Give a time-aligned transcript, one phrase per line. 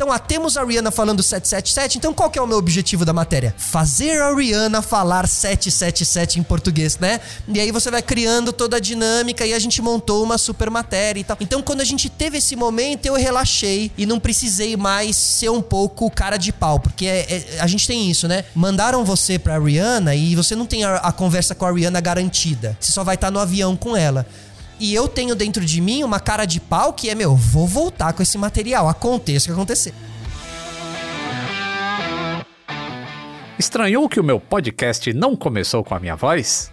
[0.00, 3.12] Então, ah, temos a Rihanna falando 777, então qual que é o meu objetivo da
[3.12, 3.54] matéria?
[3.58, 7.20] Fazer a Rihanna falar 777 em português, né?
[7.46, 11.20] E aí você vai criando toda a dinâmica e a gente montou uma super matéria
[11.20, 11.36] e tal.
[11.38, 15.60] Então, quando a gente teve esse momento, eu relaxei e não precisei mais ser um
[15.60, 18.46] pouco cara de pau, porque é, é, a gente tem isso, né?
[18.54, 22.74] Mandaram você pra Rihanna e você não tem a, a conversa com a Rihanna garantida.
[22.80, 24.26] Você só vai estar tá no avião com ela.
[24.80, 28.14] E eu tenho dentro de mim uma cara de pau que é, meu, vou voltar
[28.14, 29.92] com esse material, aconteça o que acontecer.
[33.58, 36.72] Estranhou que o meu podcast não começou com a minha voz?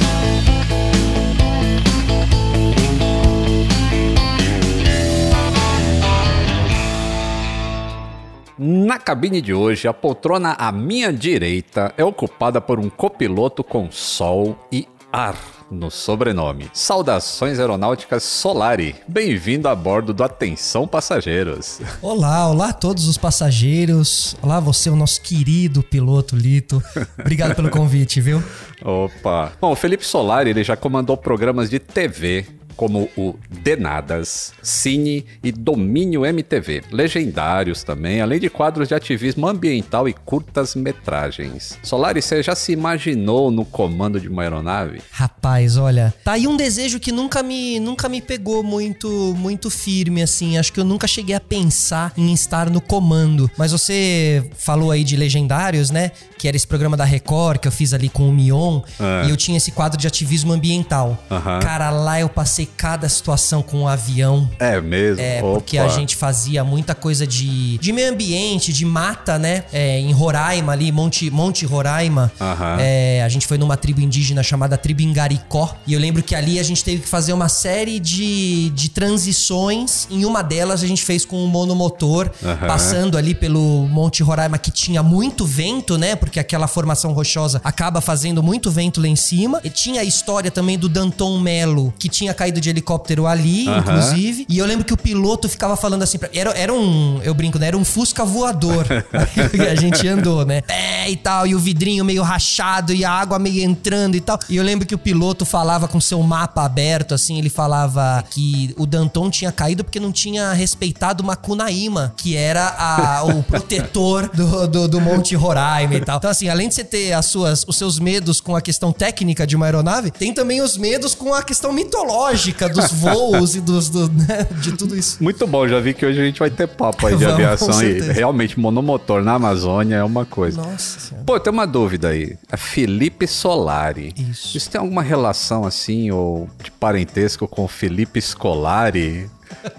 [8.63, 13.89] Na cabine de hoje, a poltrona à minha direita é ocupada por um copiloto com
[13.89, 15.35] sol e ar
[15.71, 16.69] no sobrenome.
[16.71, 18.95] Saudações aeronáuticas Solari.
[19.07, 21.81] Bem-vindo a bordo do Atenção Passageiros.
[22.03, 24.35] Olá, olá a todos os passageiros.
[24.43, 26.83] Olá você, o nosso querido piloto Lito.
[27.19, 28.43] Obrigado pelo convite, viu?
[28.85, 29.53] Opa.
[29.59, 32.45] Bom, o Felipe Solari, ele já comandou programas de TV,
[32.81, 40.09] como o Denadas, Cine e Domínio MTV, legendários também, além de quadros de ativismo ambiental
[40.09, 41.77] e curtas metragens.
[41.83, 44.99] Solari, você já se imaginou no comando de uma aeronave?
[45.11, 50.23] Rapaz, olha, tá aí um desejo que nunca me, nunca me pegou muito, muito firme,
[50.23, 50.57] assim.
[50.57, 53.47] Acho que eu nunca cheguei a pensar em estar no comando.
[53.59, 56.11] Mas você falou aí de legendários, né?
[56.41, 58.81] Que era esse programa da Record que eu fiz ali com o Mion.
[58.99, 59.27] É.
[59.27, 61.23] E eu tinha esse quadro de ativismo ambiental.
[61.29, 61.59] Uhum.
[61.59, 64.49] Cara, lá eu passei cada situação com o um avião.
[64.57, 65.21] É mesmo?
[65.21, 65.53] É, Opa.
[65.53, 69.65] porque a gente fazia muita coisa de, de meio ambiente, de mata, né?
[69.71, 72.31] É, em Roraima ali, Monte, Monte Roraima.
[72.39, 72.79] Uhum.
[72.79, 75.75] É, a gente foi numa tribo indígena chamada Tribo Ingaricó.
[75.85, 80.07] E eu lembro que ali a gente teve que fazer uma série de, de transições.
[80.09, 82.67] Em uma delas a gente fez com um monomotor, uhum.
[82.67, 86.15] passando ali pelo Monte Roraima, que tinha muito vento, né?
[86.15, 89.59] Porque aquela formação rochosa acaba fazendo muito vento lá em cima.
[89.63, 94.45] E tinha a história também do Danton Melo, que tinha caído de helicóptero ali, inclusive.
[94.47, 96.29] E eu lembro que o piloto ficava falando assim, pra...
[96.33, 97.67] era, era um, eu brinco, né?
[97.67, 98.85] Era um Fusca voador.
[99.69, 100.61] a gente andou, né?
[100.67, 104.39] É, e tal, e o vidrinho meio rachado e a água meio entrando e tal.
[104.49, 108.73] E eu lembro que o piloto falava com seu mapa aberto, assim, ele falava que
[108.77, 114.29] o Danton tinha caído porque não tinha respeitado o Macunaíma, que era a, o protetor
[114.29, 116.19] do, do, do, Monte Roraima e tal.
[116.21, 119.47] Então, assim, além de você ter as suas, os seus medos com a questão técnica
[119.47, 123.89] de uma aeronave, tem também os medos com a questão mitológica dos voos e dos,
[123.89, 125.17] do, né, de tudo isso.
[125.19, 127.75] Muito bom, já vi que hoje a gente vai ter papo aí de Vamos, aviação
[127.79, 127.99] aí.
[128.11, 130.61] Realmente, monomotor na Amazônia é uma coisa.
[130.61, 131.25] Nossa senhora.
[131.25, 132.37] Pô, tem uma dúvida aí.
[132.51, 134.13] É Felipe Solari.
[134.15, 134.55] Isso.
[134.55, 139.27] Isso tem alguma relação assim, ou de parentesco com Felipe Scolari?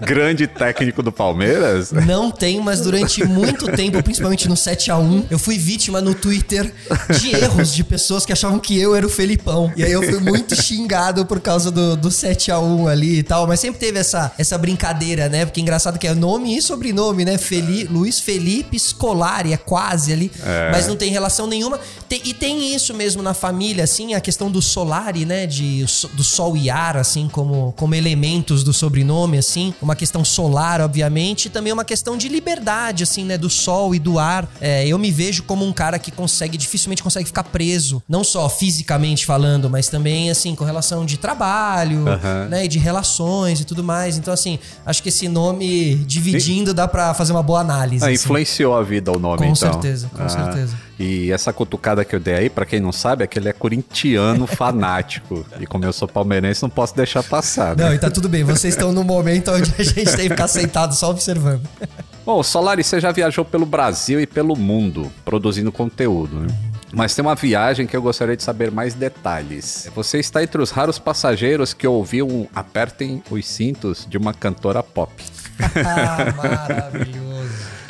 [0.00, 1.93] Grande técnico do Palmeiras?
[1.93, 6.15] Não tem, mas durante muito tempo, principalmente no 7 a 1 eu fui vítima no
[6.15, 6.72] Twitter
[7.19, 9.72] de erros de pessoas que achavam que eu era o Felipão.
[9.77, 13.22] E aí eu fui muito xingado por causa do, do 7 a 1 ali e
[13.22, 13.47] tal.
[13.47, 15.45] Mas sempre teve essa, essa brincadeira, né?
[15.45, 17.39] Porque é engraçado que é nome e sobrenome, né?
[17.39, 20.30] Feli, Luiz Felipe Scolari, é quase ali.
[20.45, 20.71] É.
[20.71, 21.78] Mas não tem relação nenhuma.
[22.09, 25.47] Tem, e tem isso mesmo na família, assim, a questão do Solari, né?
[25.47, 25.84] De,
[26.15, 31.47] do sol e ar, assim, como, como elementos do sobrenome, assim uma questão solar, obviamente,
[31.47, 33.36] e também uma questão de liberdade, assim, né?
[33.36, 34.48] Do sol e do ar.
[34.60, 38.48] É, eu me vejo como um cara que consegue, dificilmente consegue ficar preso, não só
[38.48, 42.48] fisicamente falando, mas também, assim, com relação de trabalho, uhum.
[42.48, 42.64] né?
[42.64, 44.16] E de relações e tudo mais.
[44.16, 48.04] Então, assim, acho que esse nome dividindo dá para fazer uma boa análise.
[48.04, 48.14] Ah, assim.
[48.14, 49.54] influenciou a vida o nome, com então.
[49.54, 50.28] certeza, com ah.
[50.28, 50.76] certeza.
[50.98, 53.53] E essa cutucada que eu dei aí, para quem não sabe, é que ele é
[53.53, 55.44] corintiano fanático.
[55.60, 57.77] E como eu sou palmeirense, não posso deixar passar.
[57.77, 57.84] Né?
[57.84, 58.44] Não, e tá tudo bem.
[58.44, 61.62] Vocês estão no momento onde a gente tem que ficar sentado só observando.
[62.24, 66.47] Bom, Solari, você já viajou pelo Brasil e pelo mundo produzindo conteúdo, né?
[66.92, 69.91] Mas tem uma viagem que eu gostaria de saber mais detalhes.
[69.95, 75.12] Você está entre os raros passageiros que ouviam Apertem os Cintos de uma cantora pop.
[75.84, 77.32] Ah, maravilhoso.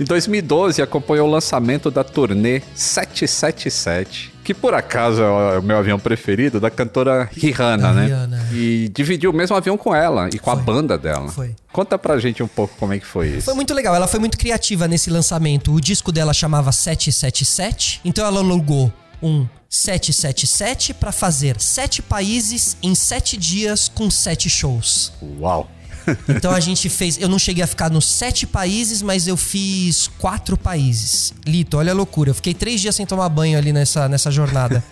[0.03, 5.97] Em 2012, acompanhou o lançamento da turnê 777, que por acaso é o meu avião
[5.97, 8.07] preferido, da cantora Rihanna, da né?
[8.07, 8.49] Rihanna.
[8.53, 10.61] E dividiu o mesmo avião com ela e com foi.
[10.61, 11.29] a banda dela.
[11.29, 11.55] Foi.
[11.73, 13.43] Conta pra gente um pouco como é que foi isso.
[13.43, 15.73] Foi muito legal, ela foi muito criativa nesse lançamento.
[15.73, 22.97] O disco dela chamava 777, então ela alugou um 777 para fazer sete países em
[22.97, 25.13] sete dias com sete shows.
[25.39, 25.71] Uau!
[26.29, 27.19] Então a gente fez.
[27.21, 31.33] Eu não cheguei a ficar nos sete países, mas eu fiz quatro países.
[31.47, 32.31] Lito, olha a loucura.
[32.31, 34.83] Eu fiquei três dias sem tomar banho ali nessa, nessa jornada.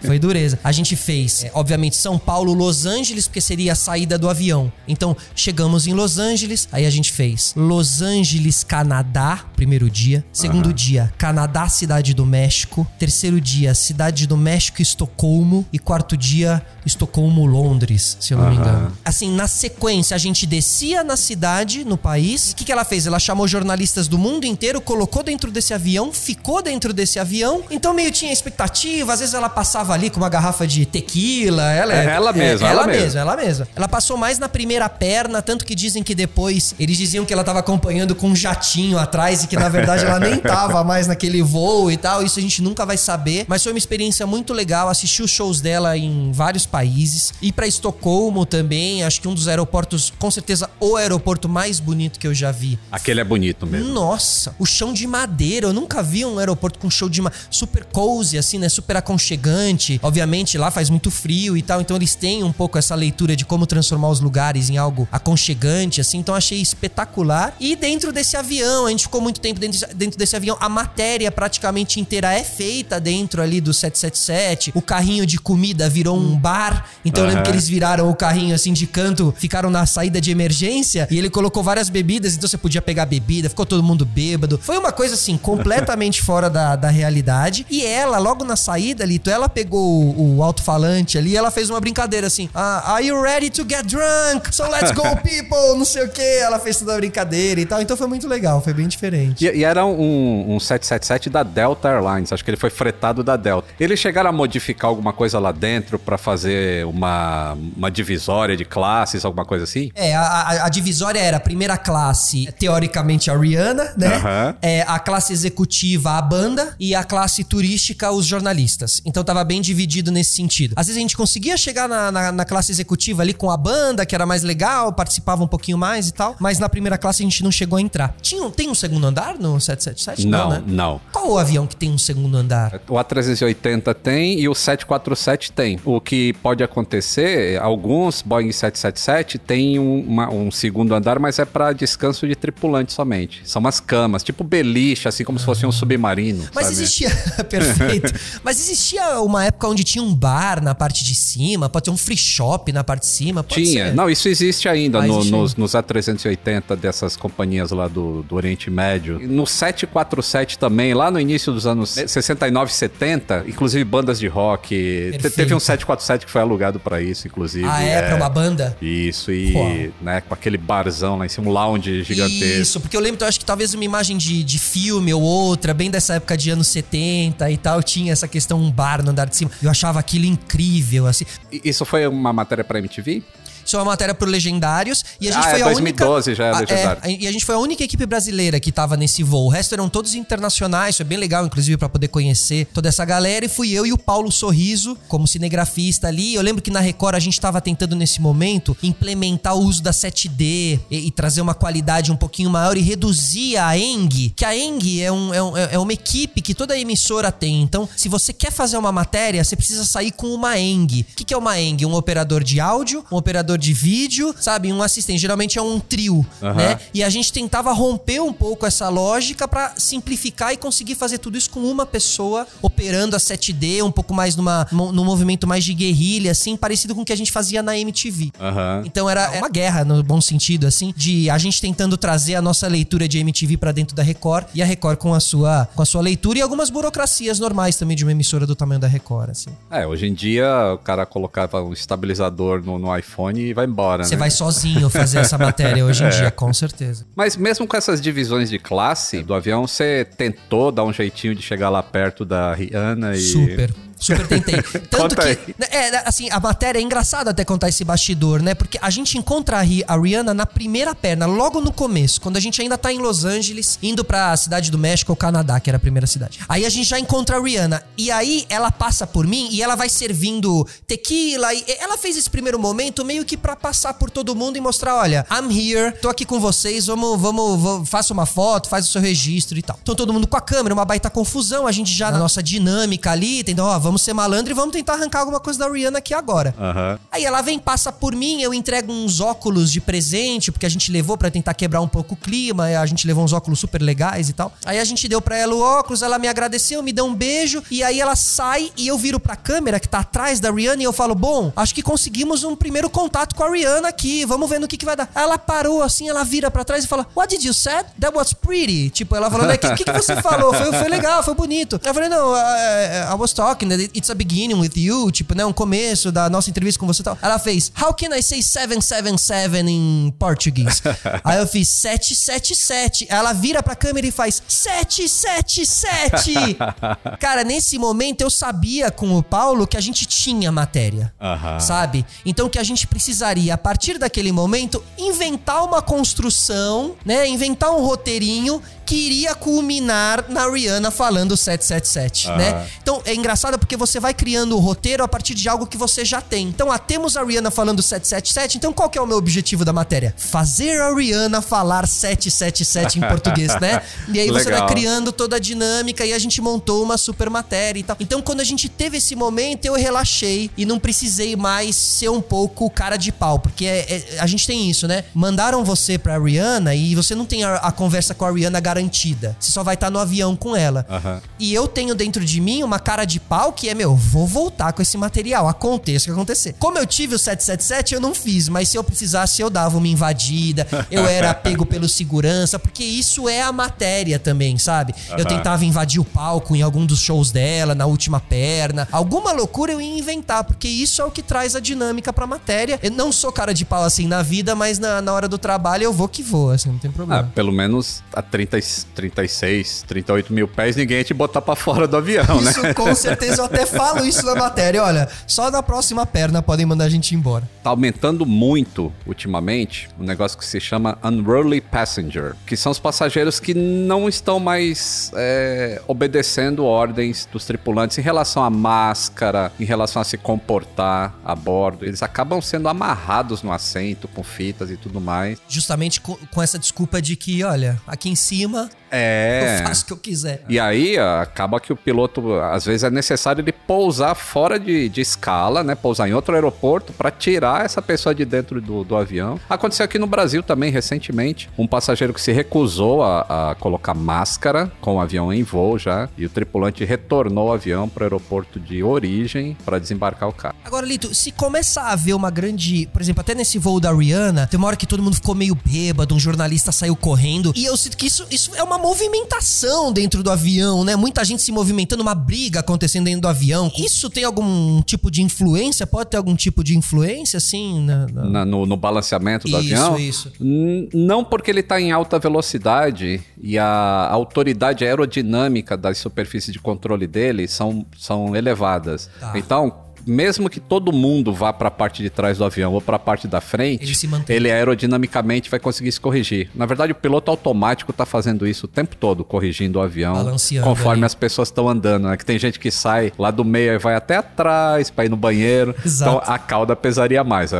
[0.00, 0.58] Foi dureza.
[0.62, 4.72] A gente fez, é, obviamente, São Paulo, Los Angeles, porque seria a saída do avião.
[4.86, 10.24] Então chegamos em Los Angeles, aí a gente fez Los Angeles, Canadá, primeiro dia.
[10.32, 10.72] Segundo uhum.
[10.72, 12.86] dia, Canadá, Cidade do México.
[12.98, 15.66] Terceiro dia, Cidade do México, Estocolmo.
[15.72, 18.50] E quarto dia, Estocolmo, Londres, se eu não uhum.
[18.50, 18.92] me engano.
[19.04, 22.52] Assim, na sequência, a gente descia na cidade, no país.
[22.52, 23.06] O que, que ela fez?
[23.06, 27.62] Ela chamou jornalistas do mundo inteiro, colocou dentro desse avião, ficou dentro desse avião.
[27.70, 29.12] Então meio tinha expectativa.
[29.12, 31.70] Às vezes ela passava ali com uma garrafa de tequila.
[31.70, 33.68] Ela é, é ela mesma, é, ela, ela mesma, mesma, ela mesma.
[33.76, 37.44] Ela passou mais na primeira perna, tanto que dizem que depois eles diziam que ela
[37.44, 41.42] tava acompanhando com um jatinho atrás e que na verdade ela nem tava mais naquele
[41.42, 42.22] voo e tal.
[42.22, 43.44] Isso a gente nunca vai saber.
[43.46, 44.88] Mas foi uma experiência muito legal.
[44.88, 47.34] Assisti os shows dela em vários países.
[47.42, 51.80] E para Estocolmo também, acho que um dos aeroportos, com certeza certeza o aeroporto mais
[51.80, 52.78] bonito que eu já vi.
[52.92, 53.92] Aquele é bonito mesmo.
[53.92, 55.66] Nossa, o chão de madeira.
[55.66, 57.44] Eu nunca vi um aeroporto com show de madeira.
[57.50, 58.68] Super cozy, assim, né?
[58.68, 59.98] Super aconchegante.
[60.02, 61.80] Obviamente, lá faz muito frio e tal.
[61.80, 66.00] Então, eles têm um pouco essa leitura de como transformar os lugares em algo aconchegante,
[66.00, 66.18] assim.
[66.18, 67.54] Então, achei espetacular.
[67.58, 70.56] E dentro desse avião, a gente ficou muito tempo dentro, dentro desse avião.
[70.60, 74.70] A matéria praticamente inteira é feita dentro ali do 777.
[74.74, 76.88] O carrinho de comida virou um bar.
[77.04, 77.30] Então, uhum.
[77.30, 79.34] eu lembro que eles viraram o carrinho, assim, de canto.
[79.36, 83.48] Ficaram na saída de emergência e ele colocou várias bebidas, então você podia pegar bebida,
[83.48, 84.58] ficou todo mundo bêbado.
[84.62, 87.66] Foi uma coisa assim, completamente fora da, da realidade.
[87.70, 91.80] E ela, logo na saída, Lito, ela pegou o, o alto-falante ali ela fez uma
[91.80, 94.54] brincadeira assim: ah, Are you ready to get drunk?
[94.54, 95.76] So let's go, people!
[95.76, 96.22] Não sei o que.
[96.22, 97.80] Ela fez toda a brincadeira e tal.
[97.80, 99.44] Então foi muito legal, foi bem diferente.
[99.44, 103.36] E, e era um, um 777 da Delta Airlines, acho que ele foi fretado da
[103.36, 103.68] Delta.
[103.78, 109.24] Eles chegaram a modificar alguma coisa lá dentro para fazer uma, uma divisória de classes,
[109.24, 109.90] alguma coisa assim?
[109.94, 114.16] É, a, a, a, divisória era a primeira classe, teoricamente, a Rihanna, né?
[114.16, 114.54] Uhum.
[114.62, 119.00] É, a classe executiva, a banda, e a classe turística, os jornalistas.
[119.04, 120.74] Então tava bem dividido nesse sentido.
[120.76, 124.04] Às vezes a gente conseguia chegar na, na, na, classe executiva ali com a banda,
[124.06, 127.24] que era mais legal, participava um pouquinho mais e tal, mas na primeira classe a
[127.24, 128.14] gente não chegou a entrar.
[128.20, 130.26] Tinha, tem um segundo andar no 777?
[130.26, 130.62] Não, não, né?
[130.66, 131.00] não.
[131.12, 132.80] Qual o avião que tem um segundo andar?
[132.88, 135.78] O A380 tem e o 747 tem.
[135.84, 139.78] O que pode acontecer, alguns Boeing 777 tem
[140.16, 143.42] uma, um segundo andar, mas é para descanso de tripulante somente.
[143.44, 146.48] São umas camas, tipo beliche, assim como se fosse um submarino.
[146.54, 146.76] Mas sabe?
[146.76, 147.10] existia.
[147.48, 148.12] Perfeito.
[148.42, 151.96] mas existia uma época onde tinha um bar na parte de cima, pode ter um
[151.96, 153.44] free shop na parte de cima.
[153.46, 153.86] tinha.
[153.86, 153.94] Ser.
[153.94, 158.34] Não, isso existe ainda ah, no, existe nos, nos A380 dessas companhias lá do, do
[158.34, 159.18] Oriente Médio.
[159.20, 164.68] No 747 também, lá no início dos anos 69, 70, inclusive bandas de rock.
[165.12, 165.36] Perfeito.
[165.36, 167.66] Teve um 747 que foi alugado para isso, inclusive.
[167.68, 167.92] Ah, é?
[167.92, 168.76] é pra uma banda?
[168.80, 172.62] Isso, e né, com aquele barzão lá em cima, um lounge gigantesco.
[172.62, 175.74] Isso, porque eu lembro, eu acho que talvez uma imagem de, de filme ou outra,
[175.74, 179.28] bem dessa época de anos 70 e tal, tinha essa questão, um bar no andar
[179.28, 179.50] de cima.
[179.60, 181.26] Eu achava aquilo incrível, assim.
[181.50, 183.24] Isso foi uma matéria pra MTV?
[183.66, 185.04] Isso é uma matéria pro Legendários.
[185.20, 187.02] E a gente ah, foi é, a 2012 única, já é Legendário.
[187.04, 189.46] É, e a gente foi a única equipe brasileira que tava nesse voo.
[189.46, 190.96] O resto eram todos internacionais.
[190.96, 193.44] Foi bem legal, inclusive, para poder conhecer toda essa galera.
[193.44, 196.34] E fui eu e o Paulo Sorriso, como cinegrafista ali.
[196.34, 199.90] Eu lembro que na Record a gente tava tentando, nesse momento, implementar o uso da
[199.90, 204.32] 7D e, e trazer uma qualidade um pouquinho maior e reduzir a ENG.
[204.36, 207.62] Que a ENG é, um, é, um, é uma equipe que toda emissora tem.
[207.62, 211.06] Então, se você quer fazer uma matéria, você precisa sair com uma ENG.
[211.12, 211.84] O que, que é uma ENG?
[211.84, 214.72] Um operador de áudio, um operador operador de vídeo, sabe?
[214.72, 215.18] Um assistente.
[215.18, 216.54] Geralmente é um trio, uhum.
[216.54, 216.78] né?
[216.94, 221.36] E a gente tentava romper um pouco essa lógica para simplificar e conseguir fazer tudo
[221.36, 225.74] isso com uma pessoa operando a 7D, um pouco mais numa, num movimento mais de
[225.74, 228.30] guerrilha, assim, parecido com o que a gente fazia na MTV.
[228.38, 228.82] Uhum.
[228.84, 232.68] Então era uma guerra, no bom sentido, assim, de a gente tentando trazer a nossa
[232.68, 235.86] leitura de MTV para dentro da Record e a Record com a sua com a
[235.86, 239.50] sua leitura e algumas burocracias normais também de uma emissora do tamanho da Record, assim.
[239.70, 244.04] É, hoje em dia o cara colocava um estabilizador no, no iPhone e vai embora,
[244.04, 244.20] Você né?
[244.20, 246.10] vai sozinho fazer essa matéria hoje em é.
[246.10, 247.06] dia, com certeza.
[247.14, 251.42] Mas mesmo com essas divisões de classe do avião, você tentou dar um jeitinho de
[251.42, 253.20] chegar lá perto da Rihanna e...
[253.20, 253.85] Super.
[253.98, 254.62] Super tentei.
[254.90, 255.54] Tanto que.
[255.58, 258.54] Né, é, assim, a matéria é engraçada até contar esse bastidor, né?
[258.54, 262.60] Porque a gente encontra a Rihanna na primeira perna, logo no começo, quando a gente
[262.60, 265.80] ainda tá em Los Angeles, indo pra cidade do México ou Canadá, que era a
[265.80, 266.40] primeira cidade.
[266.48, 267.82] Aí a gente já encontra a Rihanna.
[267.96, 271.52] E aí ela passa por mim e ela vai servindo tequila.
[271.54, 274.94] E ela fez esse primeiro momento meio que para passar por todo mundo e mostrar:
[274.96, 278.92] olha, I'm here, tô aqui com vocês, vamos, vamos, vamos faça uma foto, faz o
[278.92, 279.78] seu registro e tal.
[279.82, 283.10] Então todo mundo com a câmera, uma baita confusão, a gente já na nossa dinâmica
[283.10, 283.64] ali, entendeu?
[283.64, 286.52] Ó, vamos ser malandro e vamos tentar arrancar alguma coisa da Rihanna aqui agora.
[286.58, 286.98] Uhum.
[287.12, 290.90] Aí ela vem, passa por mim, eu entrego uns óculos de presente, porque a gente
[290.90, 294.28] levou para tentar quebrar um pouco o clima, a gente levou uns óculos super legais
[294.28, 294.52] e tal.
[294.64, 297.62] Aí a gente deu para ela o óculos, ela me agradeceu, me deu um beijo,
[297.70, 300.84] e aí ela sai e eu viro pra câmera que tá atrás da Rihanna e
[300.84, 304.58] eu falo: Bom, acho que conseguimos um primeiro contato com a Rihanna aqui, vamos ver
[304.58, 305.08] no que, que vai dar.
[305.14, 307.86] Aí ela parou assim, ela vira para trás e fala: What did you said?
[308.00, 308.90] That was pretty.
[308.90, 310.52] Tipo, ela falando: O que, que, que, você falou?
[310.52, 311.80] Foi, foi legal, foi bonito.
[311.84, 315.52] Eu falei: Não, I, I was talking, it's a beginning with you, tipo, né, um
[315.52, 317.18] começo da nossa entrevista com você e tal.
[317.20, 320.82] Ela fez, how can I say 777 em português?
[321.24, 323.06] Aí eu fiz 777.
[323.08, 326.56] Ela vira pra câmera e faz 777.
[327.20, 331.60] Cara, nesse momento eu sabia com o Paulo que a gente tinha matéria, uh -huh.
[331.60, 332.04] sabe?
[332.24, 337.84] Então que a gente precisaria, a partir daquele momento, inventar uma construção, né, inventar um
[337.84, 342.36] roteirinho que iria culminar na Rihanna falando 777, uhum.
[342.36, 342.66] né?
[342.80, 346.04] Então é engraçado porque você vai criando o roteiro a partir de algo que você
[346.04, 346.48] já tem.
[346.48, 349.72] Então, ah, temos a Rihanna falando 777, então qual que é o meu objetivo da
[349.72, 350.14] matéria?
[350.18, 353.80] Fazer a Rihanna falar 777 em português, né?
[354.12, 357.80] E aí você vai criando toda a dinâmica e a gente montou uma super matéria
[357.80, 357.96] e tal.
[357.98, 362.20] Então, quando a gente teve esse momento, eu relaxei e não precisei mais ser um
[362.20, 365.04] pouco cara de pau, porque é, é, a gente tem isso, né?
[365.14, 369.36] Mandaram você pra Rihanna e você não tem a, a conversa com a Rihanna garantida.
[369.40, 370.86] Você só vai estar tá no avião com ela.
[370.88, 371.20] Uhum.
[371.38, 374.72] E eu tenho dentro de mim uma cara de pau que é, meu, vou voltar
[374.72, 376.54] com esse material, aconteça o que acontecer.
[376.58, 379.88] Como eu tive o 777, eu não fiz, mas se eu precisasse, eu dava uma
[379.88, 384.94] invadida, eu era pego pelo segurança, porque isso é a matéria também, sabe?
[385.10, 385.18] Uhum.
[385.18, 388.86] Eu tentava invadir o palco em algum dos shows dela, na última perna.
[388.92, 392.78] Alguma loucura eu ia inventar, porque isso é o que traz a dinâmica pra matéria.
[392.82, 395.84] Eu não sou cara de pau assim na vida, mas na, na hora do trabalho
[395.84, 397.22] eu vou que vou, assim, não tem problema.
[397.22, 398.58] Ah, pelo menos a 30,
[398.94, 402.50] 36, 38 mil pés, ninguém ia te botar pra fora do avião, isso, né?
[402.50, 404.82] Isso, com certeza, até falo isso na matéria.
[404.82, 407.48] Olha, só na próxima perna podem mandar a gente embora.
[407.62, 413.40] Tá aumentando muito ultimamente um negócio que se chama Unruly Passenger, que são os passageiros
[413.40, 420.00] que não estão mais é, obedecendo ordens dos tripulantes em relação à máscara, em relação
[420.02, 421.84] a se comportar a bordo.
[421.84, 425.38] Eles acabam sendo amarrados no assento com fitas e tudo mais.
[425.48, 429.60] Justamente com, com essa desculpa de que, olha, aqui em cima é.
[429.60, 430.42] Eu faço o que eu quiser.
[430.48, 435.00] E aí, acaba que o piloto, às vezes, é necessário ele pousar fora de, de
[435.00, 435.74] escala, né?
[435.74, 439.40] Pousar em outro aeroporto para tirar essa pessoa de dentro do, do avião.
[439.48, 441.50] Aconteceu aqui no Brasil também, recentemente.
[441.58, 446.08] Um passageiro que se recusou a, a colocar máscara com o avião em voo já.
[446.16, 450.56] E o tripulante retornou o avião para o aeroporto de origem para desembarcar o carro.
[450.64, 452.88] Agora, Lito, se começar a haver uma grande.
[452.92, 455.54] Por exemplo, até nesse voo da Rihanna, tem uma hora que todo mundo ficou meio
[455.54, 457.52] bêbado, um jornalista saiu correndo.
[457.54, 460.96] E eu sinto que isso, isso é uma movimentação dentro do avião, né?
[460.96, 463.70] Muita gente se movimentando, uma briga acontecendo dentro do avião.
[463.76, 465.86] Isso tem algum tipo de influência?
[465.86, 467.80] Pode ter algum tipo de influência, assim?
[467.80, 468.24] Na, na...
[468.24, 469.98] Na, no, no, balanceamento do isso, avião?
[469.98, 470.88] Isso, isso.
[470.94, 477.06] Não porque ele está em alta velocidade e a autoridade aerodinâmica das superfícies de controle
[477.06, 479.08] dele são, são elevadas.
[479.20, 479.32] Tá.
[479.36, 482.96] Então, mesmo que todo mundo vá para a parte de trás do avião ou para
[482.96, 486.48] a parte da frente, ele, ele aerodinamicamente vai conseguir se corrigir.
[486.54, 491.04] Na verdade, o piloto automático está fazendo isso o tempo todo, corrigindo o avião, conforme
[491.04, 492.04] as pessoas estão andando.
[492.04, 492.16] Né?
[492.16, 495.16] Que tem gente que sai lá do meio e vai até atrás para ir no
[495.16, 495.74] banheiro.
[495.84, 496.18] Exato.
[496.18, 497.50] Então a cauda pesaria mais.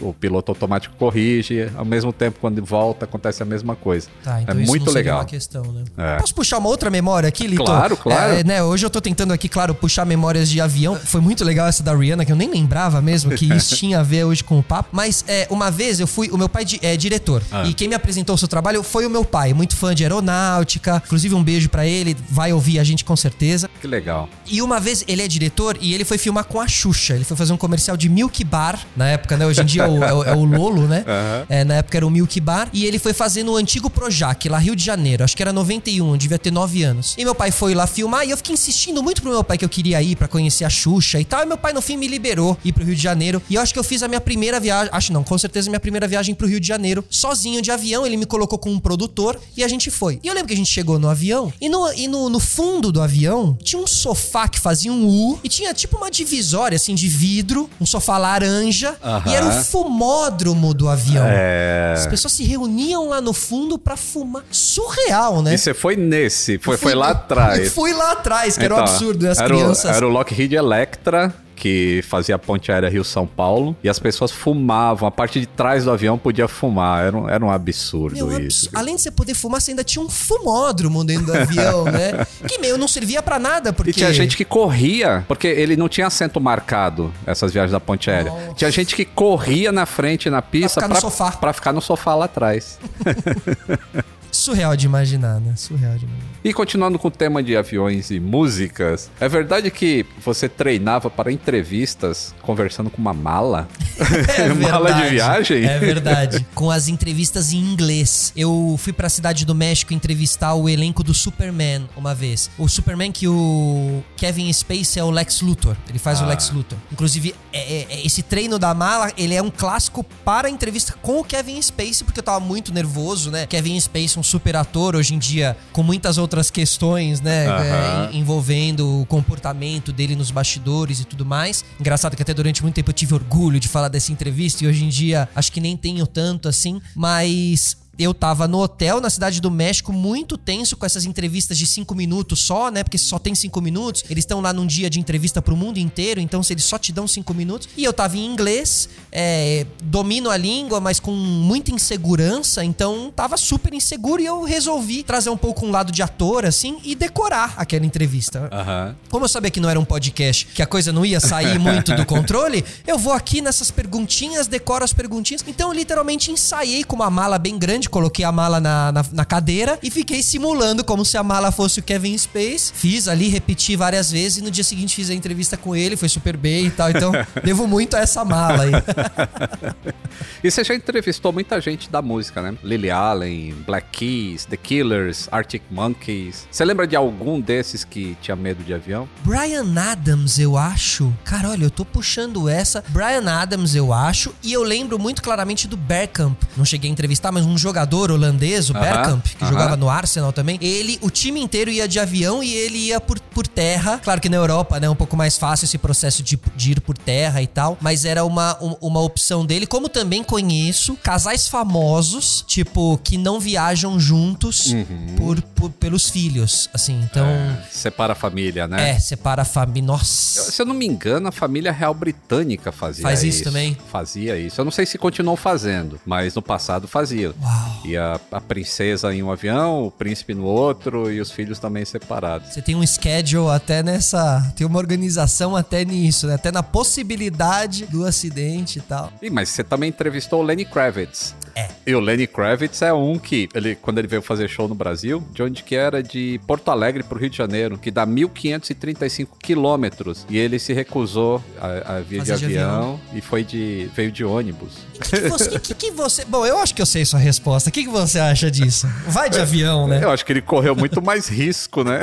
[0.00, 4.08] O piloto automático corrige, ao mesmo tempo quando volta acontece a mesma coisa.
[4.22, 5.24] Tá, então é muito legal.
[5.24, 5.84] Questão, né?
[5.96, 6.16] é.
[6.18, 7.64] Posso puxar uma outra memória aqui, Lito?
[7.64, 8.34] Claro, claro.
[8.34, 10.94] É, né, hoje eu tô tentando aqui, claro, puxar memórias de avião.
[10.96, 14.02] Foi muito legal essa da Rihanna, que eu nem lembrava mesmo que isso tinha a
[14.02, 14.90] ver hoje com o papo.
[14.92, 16.28] Mas é, uma vez eu fui.
[16.30, 17.42] O meu pai é diretor.
[17.50, 17.64] Ah.
[17.66, 21.02] E quem me apresentou o seu trabalho foi o meu pai, muito fã de aeronáutica.
[21.06, 22.16] Inclusive, um beijo para ele.
[22.28, 23.70] Vai ouvir a gente com certeza.
[23.80, 24.28] Que legal.
[24.46, 27.14] E uma vez ele é diretor e ele foi filmar com a Xuxa.
[27.14, 29.46] Ele foi fazer um comercial de Milk Bar na época, né?
[29.46, 31.04] Hoje em dia é, o, é, o, é o Lolo, né?
[31.16, 31.46] Uhum.
[31.48, 32.68] É, na época era o Milk Bar.
[32.72, 35.24] E ele foi fazer no antigo Projac, lá Rio de Janeiro.
[35.24, 37.14] Acho que era 91, devia ter 9 anos.
[37.16, 39.64] E meu pai foi lá filmar e eu fiquei insistindo muito pro meu pai que
[39.64, 41.42] eu queria ir para conhecer a Xuxa e tal.
[41.42, 43.40] E meu pai no fim me liberou ir pro Rio de Janeiro.
[43.50, 45.78] E eu acho que eu fiz a minha primeira viagem, acho não, com certeza minha
[45.78, 48.06] primeira viagem pro Rio de Janeiro, sozinho de avião.
[48.06, 50.18] Ele me colocou com um produtor e a gente foi.
[50.22, 52.90] E eu lembro que a gente chegou no avião e no, e no, no fundo
[52.90, 56.94] do avião tinha um sofá que fazia um U e tinha tipo uma divisória assim
[56.94, 61.26] de vidro, um sofá laranja e era o fumódromo do avião.
[61.28, 61.92] É...
[61.94, 64.44] As pessoas se reuniam lá no fundo para fumar.
[64.50, 65.54] Surreal, né?
[65.54, 67.72] E você foi nesse, foi, foi lá atrás.
[67.76, 69.30] Fui lá atrás, que então, era um então, absurdo, né?
[69.30, 69.90] As era crianças.
[69.90, 74.30] O, era o Lockheed Electra que fazia a ponte aérea Rio-São Paulo e as pessoas
[74.30, 75.08] fumavam.
[75.08, 77.06] A parte de trás do avião podia fumar.
[77.06, 78.70] Era um, era um absurdo Meu, isso.
[78.74, 82.26] Além de você poder fumar, você ainda tinha um fumódromo dentro do avião, né?
[82.46, 83.90] Que meio não servia para nada, porque...
[83.90, 88.10] E tinha gente que corria, porque ele não tinha assento marcado, essas viagens da ponte
[88.10, 88.30] aérea.
[88.30, 88.54] Nossa.
[88.54, 90.80] Tinha gente que corria na frente, na pista...
[90.80, 91.32] Pra ficar pra, no sofá.
[91.32, 92.78] Pra ficar no sofá lá atrás.
[94.30, 95.54] Surreal de imaginar, né?
[95.56, 96.35] Surreal de imaginar.
[96.46, 101.32] E continuando com o tema de aviões e músicas, é verdade que você treinava para
[101.32, 103.68] entrevistas conversando com uma mala?
[104.38, 105.64] É mala de viagem?
[105.64, 106.46] É verdade.
[106.54, 108.32] com as entrevistas em inglês.
[108.36, 112.50] Eu fui para a cidade do México entrevistar o elenco do Superman uma vez.
[112.58, 115.76] O Superman que o Kevin Spacey é o Lex Luthor.
[115.88, 116.24] Ele faz ah.
[116.24, 116.76] o Lex Luthor.
[116.92, 120.94] Inclusive, é, é, é, esse treino da mala, ele é um clássico para a entrevista
[121.00, 123.46] com o Kevin Spacey, porque eu tava muito nervoso, né?
[123.46, 127.46] Kevin Spacey, um super ator hoje em dia, com muitas outras outras questões, né?
[127.46, 131.64] É, envolvendo o comportamento dele nos bastidores e tudo mais.
[131.80, 134.84] Engraçado que até durante muito tempo eu tive orgulho de falar dessa entrevista e hoje
[134.84, 139.40] em dia acho que nem tenho tanto assim, mas eu tava no hotel na cidade
[139.40, 142.82] do México, muito tenso com essas entrevistas de cinco minutos só, né?
[142.82, 144.04] Porque só tem cinco minutos.
[144.10, 146.92] Eles estão lá num dia de entrevista pro mundo inteiro, então se eles só te
[146.92, 147.68] dão cinco minutos.
[147.76, 153.36] E eu tava em inglês, é, domino a língua, mas com muita insegurança, então tava
[153.36, 157.54] super inseguro e eu resolvi trazer um pouco um lado de ator, assim, e decorar
[157.56, 158.50] aquela entrevista.
[158.52, 158.94] Uhum.
[159.10, 161.94] Como eu sabia que não era um podcast, que a coisa não ia sair muito
[161.94, 165.44] do controle, eu vou aqui nessas perguntinhas, decoro as perguntinhas.
[165.46, 169.24] Então eu literalmente ensaiei com uma mala bem grande coloquei a mala na, na, na,
[169.24, 172.72] cadeira e fiquei simulando como se a mala fosse o Kevin Space.
[172.72, 176.08] Fiz ali, repeti várias vezes e no dia seguinte fiz a entrevista com ele, foi
[176.08, 176.90] super bem e tal.
[176.90, 178.72] Então, devo muito a essa mala aí.
[180.42, 182.56] e você já entrevistou muita gente da música, né?
[182.62, 186.46] Lily Allen, Black Keys, The Killers, Arctic Monkeys.
[186.50, 189.08] Você lembra de algum desses que tinha medo de avião?
[189.24, 191.12] Brian Adams, eu acho.
[191.24, 192.82] Cara, olha, eu tô puxando essa.
[192.88, 194.34] Brian Adams, eu acho.
[194.42, 196.36] E eu lembro muito claramente do Bergkamp.
[196.56, 199.46] Não cheguei a entrevistar, mas um jogador jogador holandês, o uh -huh, Bergkamp, que uh
[199.46, 199.50] -huh.
[199.50, 203.20] jogava no Arsenal também, ele, o time inteiro ia de avião e ele ia por,
[203.20, 204.00] por terra.
[204.02, 206.80] Claro que na Europa, né, é um pouco mais fácil esse processo de, de ir
[206.80, 209.66] por terra e tal, mas era uma, um, uma opção dele.
[209.66, 215.14] Como também conheço casais famosos, tipo, que não viajam juntos uhum.
[215.16, 217.26] por, por, pelos filhos, assim, então...
[217.26, 218.90] É, separa a família, né?
[218.90, 220.50] É, separa a família, nossa...
[220.50, 223.36] Se eu não me engano, a família real britânica fazia Faz isso.
[223.36, 223.76] isso também?
[223.90, 224.60] Fazia isso.
[224.60, 227.34] Eu não sei se continuou fazendo, mas no passado fazia.
[227.42, 227.65] Uau.
[227.84, 231.84] E a, a, princesa em um avião, o príncipe no outro e os filhos também
[231.84, 232.52] separados.
[232.52, 234.52] Você tem um schedule até nessa.
[234.56, 236.34] Tem uma organização até nisso, né?
[236.34, 239.12] Até na possibilidade do acidente e tal.
[239.22, 241.34] Ih, mas você também entrevistou o Lenny Kravitz.
[241.56, 241.68] É.
[241.86, 245.26] E o Lenny Kravitz é um que, ele, quando ele veio fazer show no Brasil,
[245.32, 246.02] de onde que era?
[246.02, 250.26] De Porto Alegre pro Rio de Janeiro, que dá 1.535 quilômetros.
[250.28, 254.12] E ele se recusou a, a vir de avião, de avião, e foi de, veio
[254.12, 254.74] de ônibus.
[254.96, 256.24] O que, que, você, que, que você...
[256.26, 257.70] Bom, eu acho que eu sei sua resposta.
[257.70, 258.86] O que, que você acha disso?
[259.08, 260.00] Vai de avião, né?
[260.02, 262.00] Eu acho que ele correu muito mais risco, né?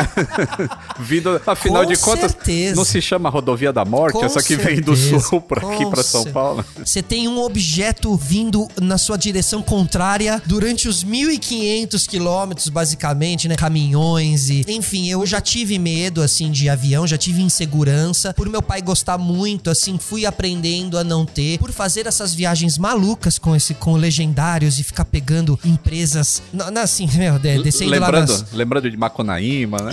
[0.98, 2.76] Vindo, afinal Com de contas, certeza.
[2.76, 4.70] não se chama rodovia da morte, Com essa que certeza.
[4.70, 6.66] vem do sul para aqui para São Paulo.
[6.84, 13.50] Você tem um objeto vindo na sua direção direção contrária durante os 1.500 quilômetros, basicamente,
[13.50, 13.56] né?
[13.56, 14.64] Caminhões e...
[14.70, 18.34] Enfim, eu já tive medo, assim, de avião, já tive insegurança.
[18.34, 21.60] Por meu pai gostar muito, assim, fui aprendendo a não ter.
[21.60, 26.42] Por fazer essas viagens malucas com esse com legendários e ficar pegando empresas...
[26.54, 28.52] Não, assim, meu, descendo lembrando, lá nas...
[28.54, 29.92] Lembrando de Macunaíma, né?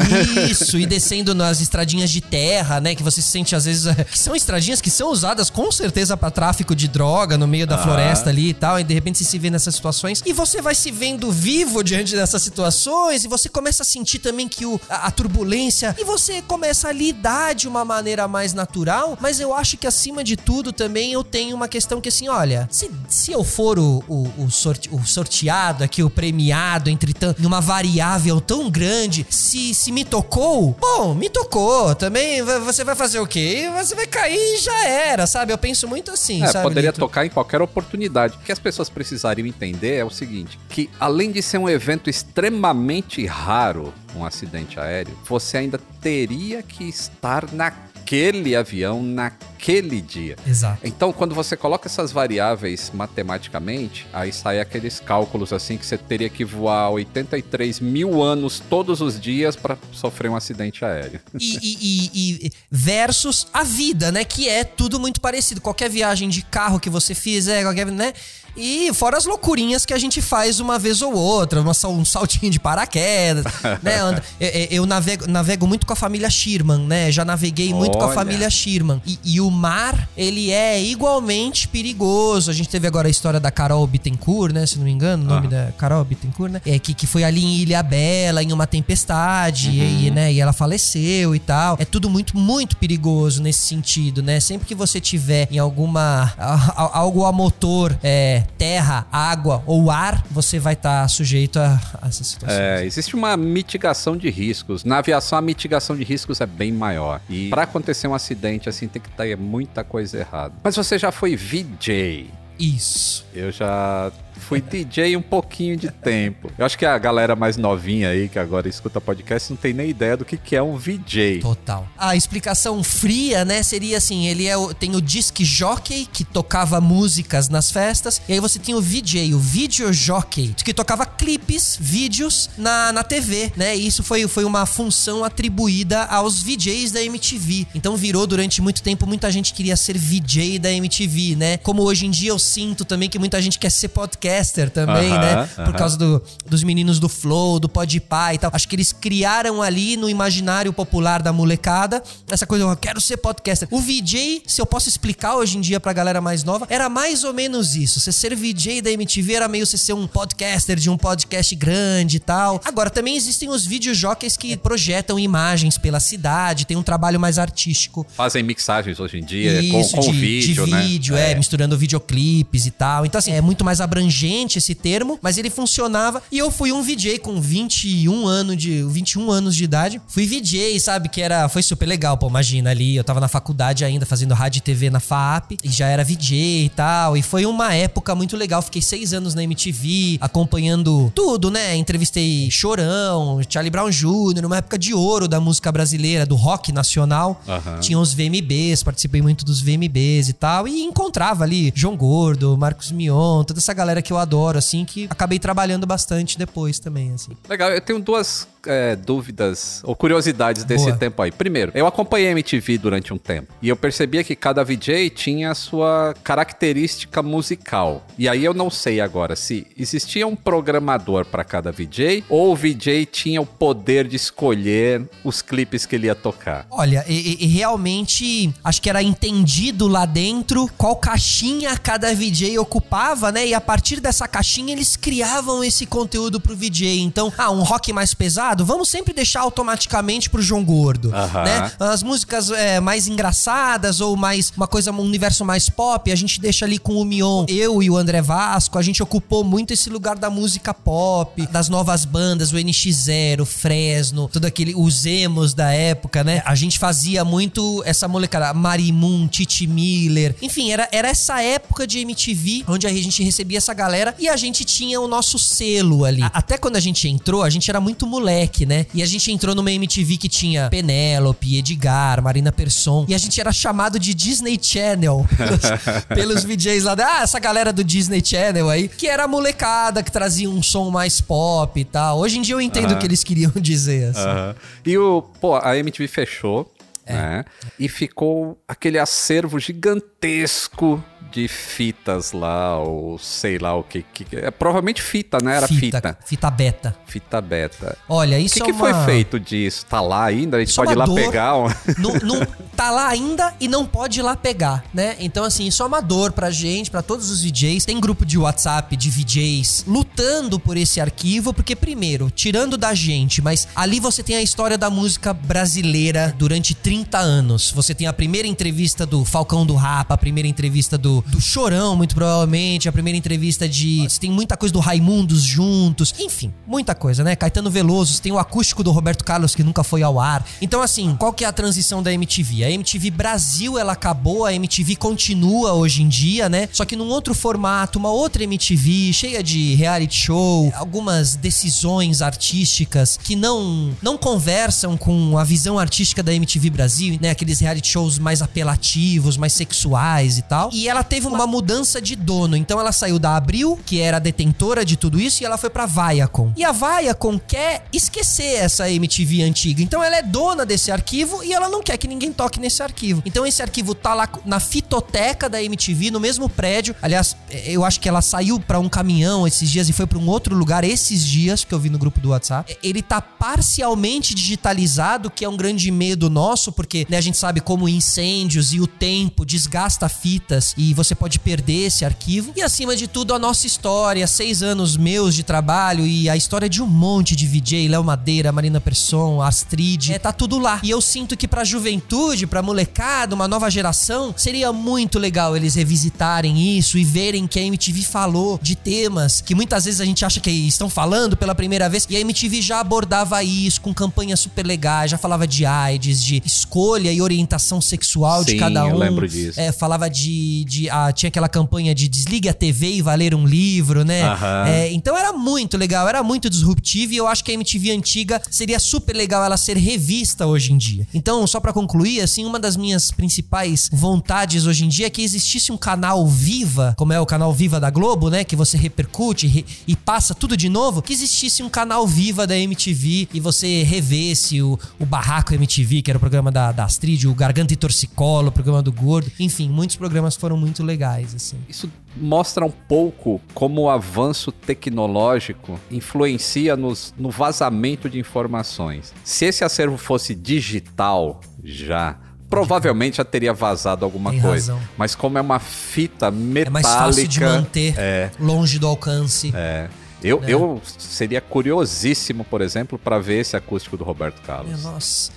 [0.49, 2.95] Isso, e descendo nas estradinhas de terra, né?
[2.95, 3.91] Que você se sente, às vezes...
[4.11, 7.77] Que são estradinhas que são usadas, com certeza, para tráfico de droga no meio da
[7.77, 7.79] ah.
[7.79, 8.79] floresta ali e tal.
[8.79, 10.23] E, de repente, você se vê nessas situações.
[10.25, 14.49] E você vai se vendo vivo diante dessas situações e você começa a sentir também
[14.49, 19.19] que o, a, a turbulência e você começa a lidar de uma maneira mais natural.
[19.21, 22.69] Mas eu acho que acima de tudo também eu tenho uma questão que assim, olha,
[22.71, 27.61] se, se eu for o, o, o, sorte, o sorteado aqui, o premiado entre uma
[27.61, 31.95] variável tão grande, se, se me tocou, bom, me tocou.
[31.95, 33.71] Também você vai fazer o quê?
[33.77, 35.53] Você vai cair e já era, sabe?
[35.53, 36.65] Eu penso muito assim, é, sabe?
[36.65, 37.01] Poderia Lito?
[37.01, 38.37] tocar em qualquer oportunidade.
[38.37, 38.89] O que as pessoas
[39.31, 44.79] precisariam entender é o seguinte: que além de ser um evento extremamente raro, um acidente
[44.79, 47.73] aéreo, você ainda teria que estar na
[48.11, 50.37] naquele avião, naquele dia.
[50.45, 50.81] Exato.
[50.83, 56.29] Então, quando você coloca essas variáveis matematicamente, aí sai aqueles cálculos assim que você teria
[56.29, 61.21] que voar 83 mil anos todos os dias para sofrer um acidente aéreo.
[61.39, 64.25] E, e, e, e, versus a vida, né?
[64.25, 65.61] Que é tudo muito parecido.
[65.61, 68.13] Qualquer viagem de carro que você fizer, qualquer, né?
[68.57, 72.51] E fora as loucurinhas que a gente faz uma vez ou outra, uma, um saltinho
[72.51, 73.45] de paraquedas,
[73.83, 74.01] né?
[74.39, 77.11] Eu, eu navego, navego, muito com a família Schirman, né?
[77.11, 78.07] Já naveguei muito Olha.
[78.07, 79.01] com a família Schirman.
[79.07, 82.51] E, e, o mar, ele é igualmente perigoso.
[82.51, 84.67] A gente teve agora a história da Carol Bittencourt, né?
[84.67, 85.51] Se não me engano, o nome ah.
[85.51, 86.61] da Carol Bittencourt, né?
[86.67, 90.01] É, que, que foi ali em Ilha Bela, em uma tempestade, uhum.
[90.07, 90.33] e, né?
[90.33, 91.77] E ela faleceu e tal.
[91.79, 94.41] É tudo muito, muito perigoso nesse sentido, né?
[94.41, 96.33] Sempre que você tiver em alguma...
[96.77, 102.09] algo a motor, é, terra, água ou ar, você vai estar tá sujeito a, a
[102.09, 102.61] essas situações.
[102.61, 104.85] É, existe uma mitigação de riscos.
[104.85, 107.21] Na aviação, a mitigação de riscos é bem maior.
[107.29, 110.55] E para acontecer um acidente assim, tem que ter muita coisa errada.
[110.63, 112.31] Mas você já foi VJ?
[112.59, 113.25] Isso.
[113.35, 114.13] Eu já
[114.51, 116.51] fui DJ um pouquinho de tempo.
[116.59, 119.89] Eu acho que a galera mais novinha aí, que agora escuta podcast, não tem nem
[119.89, 121.39] ideia do que, que é um VJ.
[121.41, 121.87] Total.
[121.97, 126.81] A explicação fria, né, seria assim: ele é o, tem o disc jockey, que tocava
[126.81, 131.79] músicas nas festas, e aí você tem o VJ, o video jockey, que tocava clipes,
[131.81, 133.77] vídeos na, na TV, né?
[133.77, 137.69] E isso foi, foi uma função atribuída aos VJs da MTV.
[137.73, 141.57] Então virou durante muito tempo, muita gente queria ser VJ da MTV, né?
[141.59, 145.13] Como hoje em dia eu sinto também que muita gente quer ser podcast podcaster também,
[145.13, 145.49] uh -huh, né?
[145.55, 145.79] Por uh -huh.
[145.79, 148.51] causa do, dos meninos do Flow, do Podpah e tal.
[148.53, 153.17] Acho que eles criaram ali no imaginário popular da molecada essa coisa, eu quero ser
[153.17, 153.69] podcaster.
[153.71, 157.25] O VJ, se eu posso explicar hoje em dia pra galera mais nova, era mais
[157.25, 157.99] ou menos isso.
[157.99, 162.19] Você ser VJ da MTV era meio você ser um podcaster de um podcast grande
[162.19, 162.61] e tal.
[162.65, 168.07] Agora, também existem os videojockeys que projetam imagens pela cidade, tem um trabalho mais artístico.
[168.15, 170.83] Fazem mixagens hoje em dia isso, com, com de, vídeo, de né?
[170.83, 173.05] vídeo, é, é, misturando videoclipes e tal.
[173.05, 176.23] Então, assim, é muito mais abrangente esse termo, mas ele funcionava.
[176.31, 180.01] E eu fui um VJ com 21 anos de 21 anos de idade.
[180.09, 181.09] Fui VJ, sabe?
[181.09, 181.49] Que era.
[181.49, 182.29] Foi super legal, pô.
[182.29, 185.53] Imagina ali, eu tava na faculdade ainda, fazendo rádio e TV na FAP.
[185.63, 187.17] E já era VJ e tal.
[187.17, 188.63] E foi uma época muito legal.
[188.63, 191.77] Fiquei seis anos na MTV, acompanhando tudo, né?
[191.77, 197.41] Entrevistei Chorão, Charlie Brown Jr., numa época de ouro da música brasileira, do rock nacional.
[197.47, 197.81] Uhum.
[197.81, 200.67] Tinha os VMBs, participei muito dos VMBs e tal.
[200.69, 205.07] E encontrava ali João Gordo, Marcos Mion, toda essa galera que eu adoro, assim, que
[205.11, 207.33] acabei trabalhando bastante depois também, assim.
[207.49, 210.97] Legal, eu tenho duas é, dúvidas ou curiosidades desse Boa.
[210.97, 211.31] tempo aí.
[211.31, 215.51] Primeiro, eu acompanhei a MTV durante um tempo e eu percebia que cada VJ tinha
[215.51, 218.07] a sua característica musical.
[218.19, 222.57] E aí eu não sei agora se existia um programador para cada VJ ou o
[222.57, 226.67] VJ tinha o poder de escolher os clipes que ele ia tocar.
[226.71, 233.33] Olha, e, e realmente acho que era entendido lá dentro qual caixinha cada VJ ocupava,
[233.33, 233.47] né?
[233.47, 237.01] E a partir dessa caixinha eles criavam esse conteúdo pro VJ.
[237.01, 241.73] Então, ah, um rock mais pesado vamos sempre deixar automaticamente pro João Gordo, né?
[241.79, 246.41] As músicas é, mais engraçadas ou mais uma coisa, um universo mais pop, a gente
[246.41, 247.45] deixa ali com o Mion.
[247.49, 251.69] Eu e o André Vasco, a gente ocupou muito esse lugar da música pop, das
[251.69, 256.43] novas bandas, o NX0, o Fresno, todo aquele, os emos da época, né?
[256.45, 261.99] A gente fazia muito essa molecada, Marimun, Titi Miller, enfim, era, era essa época de
[262.01, 266.23] MTV onde a gente recebia essa galera e a gente tinha o nosso selo ali.
[266.33, 268.87] Até quando a gente entrou, a gente era muito moleque moleque, né?
[268.95, 273.05] E a gente entrou numa MTV que tinha Penélope, Edgar, Marina Persson.
[273.09, 275.61] E a gente era chamado de Disney Channel pelos,
[276.09, 276.97] pelos VJs lá.
[276.99, 278.89] Ah, essa galera do Disney Channel aí.
[278.89, 282.19] Que era a molecada que trazia um som mais pop e tal.
[282.19, 284.11] Hoje em dia eu entendo o que eles queriam dizer.
[284.11, 284.59] Assim.
[284.87, 286.71] E o, pô, a MTV fechou.
[287.07, 287.15] É.
[287.15, 287.45] Né?
[287.79, 294.03] E ficou aquele acervo gigantesco de fitas lá, ou sei lá o que.
[294.03, 295.57] que é, provavelmente fita, né?
[295.57, 295.99] Era fita.
[295.99, 296.97] Fita, fita beta.
[297.07, 297.99] Fita beta.
[298.09, 298.79] Olha, isso que é que uma...
[298.79, 299.87] foi feito disso?
[299.87, 300.57] Tá lá ainda?
[300.57, 301.15] A gente isso é pode é ir lá dor.
[301.15, 301.53] pegar?
[301.99, 305.17] Não, não, tá lá ainda e não pode ir lá pegar, né?
[305.21, 307.85] Então, assim, isso é uma dor pra gente, pra todos os VJs.
[307.85, 313.41] Tem grupo de WhatsApp de VJs lutando por esse arquivo, porque, primeiro, tirando da gente,
[313.41, 317.71] mas ali você tem a história da música brasileira durante 30 anos.
[317.71, 321.97] Você tem a primeira entrevista do Falcão do Rapa, a primeira entrevista do, do Chorão,
[321.97, 324.07] muito provavelmente, a primeira entrevista de.
[324.21, 326.15] Tem muita coisa do Raimundos juntos.
[326.19, 327.37] Enfim, muita coisa, né?
[327.37, 330.47] Caetano Veloso, tem o acústico do Roberto Carlos que nunca foi ao ar.
[330.61, 332.65] Então, assim, qual que é a transição da MTV?
[332.65, 336.69] A MTV Brasil, ela acabou, a MTV continua hoje em dia, né?
[336.73, 343.19] Só que num outro formato, uma outra MTV, cheia de reality show, algumas decisões artísticas
[343.23, 347.31] que não, não conversam com a visão artística da MTV Brasil, né?
[347.31, 350.71] Aqueles reality shows mais apelativos, mais sexuais e tal.
[350.73, 352.57] E ela teve uma mudança de dono.
[352.57, 355.85] Então ela saiu da Abril, que era detentora de tudo isso, e ela foi pra
[355.85, 356.53] Viacom.
[356.57, 359.83] E a Viacom quer esquecer essa MTV antiga.
[359.83, 363.23] Então ela é dona desse arquivo e ela não quer que ninguém toque nesse arquivo.
[363.27, 366.95] Então esse arquivo tá lá na fitoteca da MTV, no mesmo prédio.
[367.03, 370.29] Aliás, eu acho que ela saiu para um caminhão esses dias e foi para um
[370.29, 372.77] outro lugar esses dias, que eu vi no grupo do WhatsApp.
[372.85, 377.61] Ele tá parcialmente digitalizado, que é um grande medo nosso, porque né, a gente sabe
[377.61, 382.53] como incêndios e o tempo desgasta fitas e você pode perder esse arquivo.
[382.57, 386.69] E acima de tudo, a nossa história, seis anos meus de trabalho e a história
[386.69, 390.81] de um monte de VJ, Léo Madeira, Marina Persson, Astrid, é, tá tudo lá.
[390.83, 395.75] E eu sinto que pra juventude, pra molecada, uma nova geração, seria muito legal eles
[395.75, 400.25] revisitarem isso e verem que a MTV falou de temas que muitas vezes a gente
[400.25, 404.41] acha que estão falando pela primeira vez e a MTV já abordava isso com campanhas
[404.41, 408.91] super legais, já falava de AIDS, de escolha e orientação sexual Sim, de cada um.
[408.91, 409.59] Eu lembro disso.
[409.59, 410.65] É, falava de.
[410.65, 414.21] de ah, tinha aquela campanha de desligue a TV e valer um livro, né?
[414.67, 418.41] É, então era muito legal, era muito disruptivo e eu acho que a MTV antiga
[418.51, 421.07] seria super legal ela ser revista hoje em dia.
[421.15, 425.23] Então, só para concluir, assim, uma das minhas principais vontades hoje em dia é que
[425.23, 428.45] existisse um canal Viva, como é o canal Viva da Globo, né?
[428.45, 431.03] Que você repercute re, e passa tudo de novo.
[431.03, 436.11] Que existisse um canal Viva da MTV e você revesse o, o Barraco MTV, que
[436.11, 439.31] era o programa da, da Astrid, o Garganta e Torcicolo, o programa do Gordo.
[439.39, 441.59] Enfim, muitos programas foram muito legais, assim.
[441.69, 449.13] Isso mostra um pouco como o avanço tecnológico influencia nos, no vazamento de informações.
[449.25, 454.75] Se esse acervo fosse digital já, provavelmente já teria vazado alguma Tem coisa.
[454.75, 454.89] Razão.
[454.99, 456.69] Mas como é uma fita metálica.
[456.69, 459.53] É mais fácil de manter é, longe do alcance.
[459.55, 459.89] É.
[460.23, 460.53] Eu, né?
[460.53, 464.79] eu seria curiosíssimo, por exemplo, para ver esse acústico do Roberto Carlos.
[464.79, 465.33] É, nossa.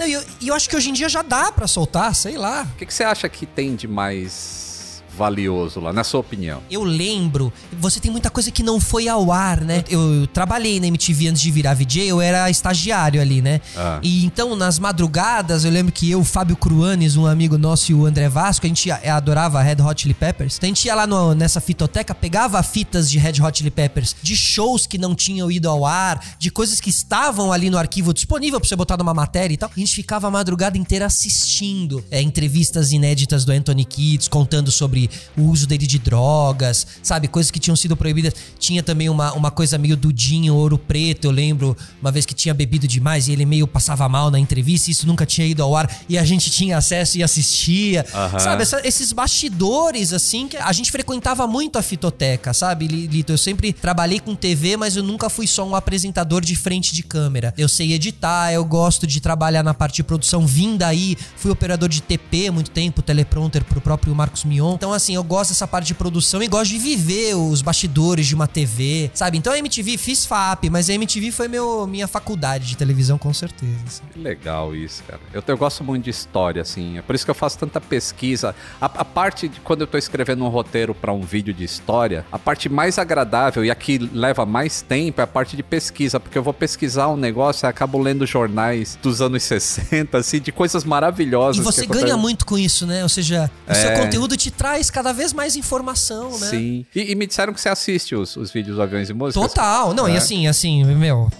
[0.00, 2.62] E eu, eu, acho que hoje em dia já dá para soltar, sei lá.
[2.74, 4.73] O que, que você acha que tem de mais
[5.16, 6.62] valioso lá, na sua opinião?
[6.70, 9.84] Eu lembro, você tem muita coisa que não foi ao ar, né?
[9.88, 13.60] Eu, eu trabalhei na MTV antes de virar VJ, eu era estagiário ali, né?
[13.76, 14.00] Ah.
[14.02, 17.94] E então, nas madrugadas, eu lembro que eu, o Fábio Cruanes, um amigo nosso e
[17.94, 20.56] o André Vasco, a gente adorava Red Hot Chili Peppers.
[20.56, 24.16] Então a gente ia lá no, nessa fitoteca, pegava fitas de Red Hot Chili Peppers,
[24.22, 28.12] de shows que não tinham ido ao ar, de coisas que estavam ali no arquivo
[28.12, 29.70] disponível pra você botar numa matéria e tal.
[29.74, 35.03] A gente ficava a madrugada inteira assistindo é, entrevistas inéditas do Anthony Kids, contando sobre
[35.36, 37.28] o uso dele de drogas, sabe?
[37.28, 38.34] Coisas que tinham sido proibidas.
[38.58, 42.54] Tinha também uma, uma coisa meio Dudinho, Ouro Preto, eu lembro uma vez que tinha
[42.54, 45.90] bebido demais e ele meio passava mal na entrevista, isso nunca tinha ido ao ar
[46.08, 48.04] e a gente tinha acesso e assistia.
[48.14, 48.40] Uhum.
[48.40, 48.62] Sabe?
[48.62, 53.32] Essa, esses bastidores, assim, que a gente frequentava muito a fitoteca, sabe, Lito?
[53.32, 57.02] Eu sempre trabalhei com TV, mas eu nunca fui só um apresentador de frente de
[57.02, 57.52] câmera.
[57.56, 60.46] Eu sei editar, eu gosto de trabalhar na parte de produção.
[60.46, 64.74] Vim daí, fui operador de TP há muito tempo, teleprompter pro próprio Marcos Mion.
[64.74, 68.34] Então, assim, eu gosto dessa parte de produção e gosto de viver os bastidores de
[68.34, 69.38] uma TV, sabe?
[69.38, 73.32] Então a MTV fiz FAP, mas a MTV foi meu, minha faculdade de televisão, com
[73.32, 73.74] certeza.
[73.86, 74.02] Assim.
[74.12, 75.20] Que legal isso, cara.
[75.32, 76.98] Eu, eu, gosto muito de história, assim.
[76.98, 78.54] É por isso que eu faço tanta pesquisa.
[78.80, 82.24] A, a parte de quando eu tô escrevendo um roteiro para um vídeo de história,
[82.30, 86.18] a parte mais agradável e a que leva mais tempo é a parte de pesquisa,
[86.18, 90.52] porque eu vou pesquisar um negócio e acabo lendo jornais dos anos 60, assim, de
[90.52, 91.60] coisas maravilhosas.
[91.60, 93.02] E você ganha muito com isso, né?
[93.02, 93.74] Ou seja, o é...
[93.74, 96.48] seu conteúdo te traz traz cada vez mais informação, né?
[96.48, 96.86] Sim.
[96.94, 99.48] E, e me disseram que você assiste os, os vídeos do Aviões e Músicas.
[99.48, 99.94] Total.
[99.94, 100.14] Não, é.
[100.14, 101.30] e assim, assim, meu,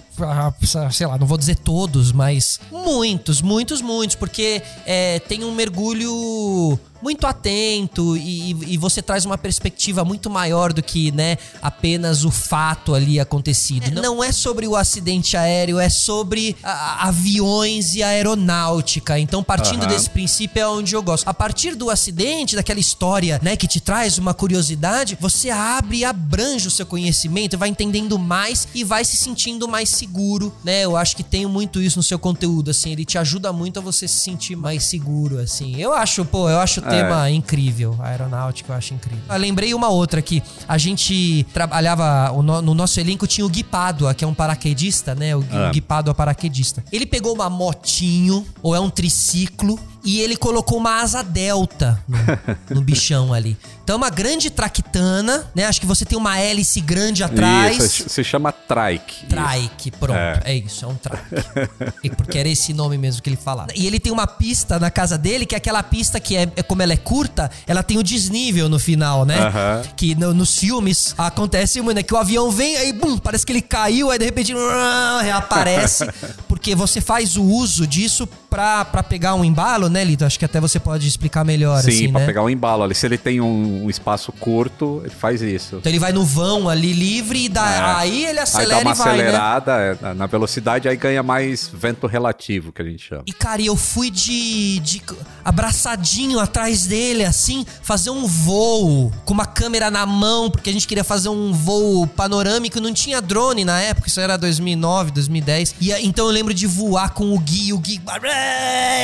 [0.91, 6.79] sei lá, não vou dizer todos, mas muitos, muitos, muitos, porque é, tem um mergulho
[7.05, 12.31] muito atento e, e, você traz uma perspectiva muito maior do que, né, apenas o
[12.31, 13.89] fato ali acontecido.
[13.89, 19.19] É, não é sobre o acidente aéreo, é sobre a, aviões e aeronáutica.
[19.19, 19.87] Então, partindo uhum.
[19.87, 21.27] desse princípio é onde eu gosto.
[21.27, 26.05] A partir do acidente, daquela história, né, que te traz uma curiosidade, você abre e
[26.05, 30.83] abrange o seu conhecimento, vai entendendo mais e vai se sentindo mais seguro, né?
[30.83, 33.81] Eu acho que tem muito isso no seu conteúdo, assim, ele te ajuda muito a
[33.81, 35.79] você se sentir mais seguro, assim.
[35.79, 36.94] Eu acho, pô, eu acho o.
[37.01, 37.95] tema incrível.
[37.99, 39.23] A aeronáutica eu acho incrível.
[39.29, 44.13] Eu lembrei uma outra que a gente trabalhava, no nosso elenco tinha o Gui Pádua,
[44.13, 45.35] que é um paraquedista, né?
[45.35, 45.69] O, ah.
[45.69, 46.83] o Gui Pádua paraquedista.
[46.91, 52.17] Ele pegou uma motinho, ou é um triciclo, e ele colocou uma asa delta no,
[52.75, 53.57] no bichão ali.
[53.85, 55.65] Então, é uma grande traquitana, né?
[55.65, 57.77] Acho que você tem uma hélice grande atrás.
[57.77, 59.27] Isso, se chama trike.
[59.27, 60.17] Trike, pronto.
[60.17, 60.41] É.
[60.43, 60.55] é.
[60.55, 62.09] isso, é um trike.
[62.17, 63.69] Porque era esse nome mesmo que ele falava.
[63.75, 66.63] E ele tem uma pista na casa dele, que é aquela pista que é, é
[66.63, 69.37] como ela é curta, ela tem o desnível no final, né?
[69.37, 69.89] Uh -huh.
[69.95, 72.03] Que no, nos filmes acontece muito, né?
[72.03, 74.51] Que o avião vem, aí, bum, parece que ele caiu, aí de repente
[75.21, 76.07] reaparece.
[76.47, 80.25] porque você faz o uso disso pra, pra pegar um embalo, né, Lito?
[80.25, 82.25] Acho que até você pode explicar melhor, Sim, assim, pra né?
[82.25, 82.95] pegar um embalo ali.
[82.95, 85.77] Se ele tem um, um, espaço curto, ele faz isso.
[85.77, 87.99] Então ele vai no vão ali livre e dá, é.
[87.99, 89.23] aí ele acelera aí dá uma e vai, né?
[89.23, 90.13] acelerada né?
[90.13, 93.23] na velocidade, aí ganha mais vento relativo, que a gente chama.
[93.25, 95.01] E, cara, eu fui de, de
[95.43, 100.87] abraçadinho atrás dele, assim, fazer um voo com uma câmera na mão, porque a gente
[100.87, 105.75] queria fazer um voo panorâmico, não tinha drone na época, isso era 2009, 2010.
[105.79, 108.01] E então eu lembro de voar com o Gui, o Gui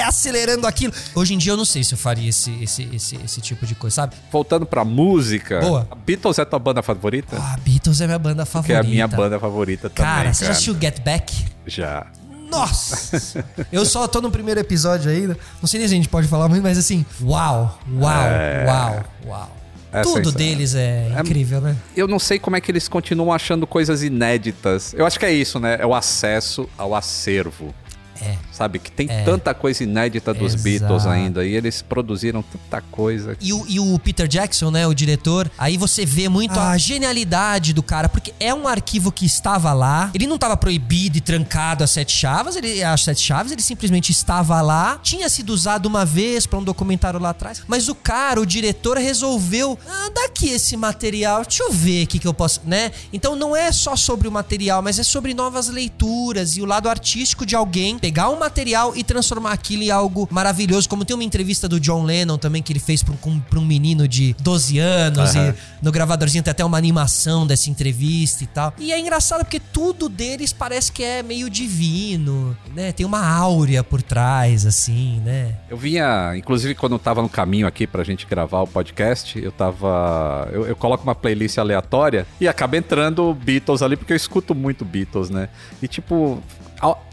[0.06, 0.94] acelerando aquilo.
[1.16, 3.76] Hoje em dia eu não sei se eu faria esse, esse, esse, esse tipo de
[3.76, 4.16] coisa, sabe?
[4.32, 5.60] Voltando pra música.
[5.60, 5.88] Boa.
[5.90, 7.38] A Beatles é tua banda favorita?
[7.40, 8.82] Ah, Beatles é minha banda favorita.
[8.82, 10.12] Que é a minha banda favorita também.
[10.12, 11.46] Cara, você já assistiu Get Back?
[11.66, 12.08] Já.
[12.50, 13.46] Nossa!
[13.72, 15.38] eu só tô no primeiro episódio ainda.
[15.62, 18.66] Não sei nem se a gente pode falar muito, mas assim, uau, uau, é...
[18.68, 19.58] uau, uau.
[19.94, 21.76] É Tudo deles é, é incrível, né?
[21.98, 24.94] Eu não sei como é que eles continuam achando coisas inéditas.
[24.94, 25.78] Eu acho que é isso, né?
[25.82, 27.76] É o acesso ao acervo.
[28.22, 28.38] É.
[28.52, 28.80] Sabe?
[28.80, 29.24] Que tem é.
[29.24, 30.64] tanta coisa inédita dos Exato.
[30.64, 31.46] Beatles ainda.
[31.46, 33.36] E eles produziram tanta coisa.
[33.42, 34.86] E o, e o, Peter Jackson, né?
[34.88, 35.50] O diretor.
[35.58, 36.72] Aí você vê muito ah.
[36.72, 38.08] a genialidade do cara.
[38.08, 40.12] Porque é um arquivo que estava lá.
[40.14, 42.56] Ele não estava proibido e trancado as sete chaves.
[42.56, 43.52] Ele, as sete chaves.
[43.52, 45.00] Ele simplesmente estava lá.
[45.02, 47.64] Tinha sido usado uma vez para um documentário lá atrás.
[47.68, 49.78] Mas o cara, o diretor, resolveu.
[49.88, 51.44] Ah, daqui esse material.
[51.44, 52.62] Deixa eu ver o que, que eu posso.
[52.66, 52.92] né?
[53.12, 56.90] Então não é só sobre o material, mas é sobre novas leituras e o lado
[56.90, 60.90] artístico de alguém pegar um material e transformar aquilo em algo maravilhoso.
[60.90, 63.66] Como tem uma entrevista do John Lennon também que ele fez pra um, pra um
[63.66, 65.34] menino de 12 anos.
[65.34, 65.50] Uhum.
[65.50, 68.74] E no gravadorzinho tem até uma animação dessa entrevista e tal.
[68.78, 72.92] E é engraçado porque tudo deles parece que é meio divino, né?
[72.92, 75.56] Tem uma áurea por trás, assim, né?
[75.70, 79.54] Eu vinha, inclusive, quando eu tava no caminho aqui pra gente gravar o podcast, eu
[79.54, 80.50] tava.
[80.52, 84.84] Eu, eu coloco uma playlist aleatória e acaba entrando Beatles ali, porque eu escuto muito
[84.84, 85.48] Beatles, né?
[85.82, 86.44] E tipo,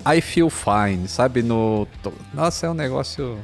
[0.07, 1.43] I Feel Fine, sabe?
[1.43, 1.87] No.
[2.33, 3.39] Nossa, é um negócio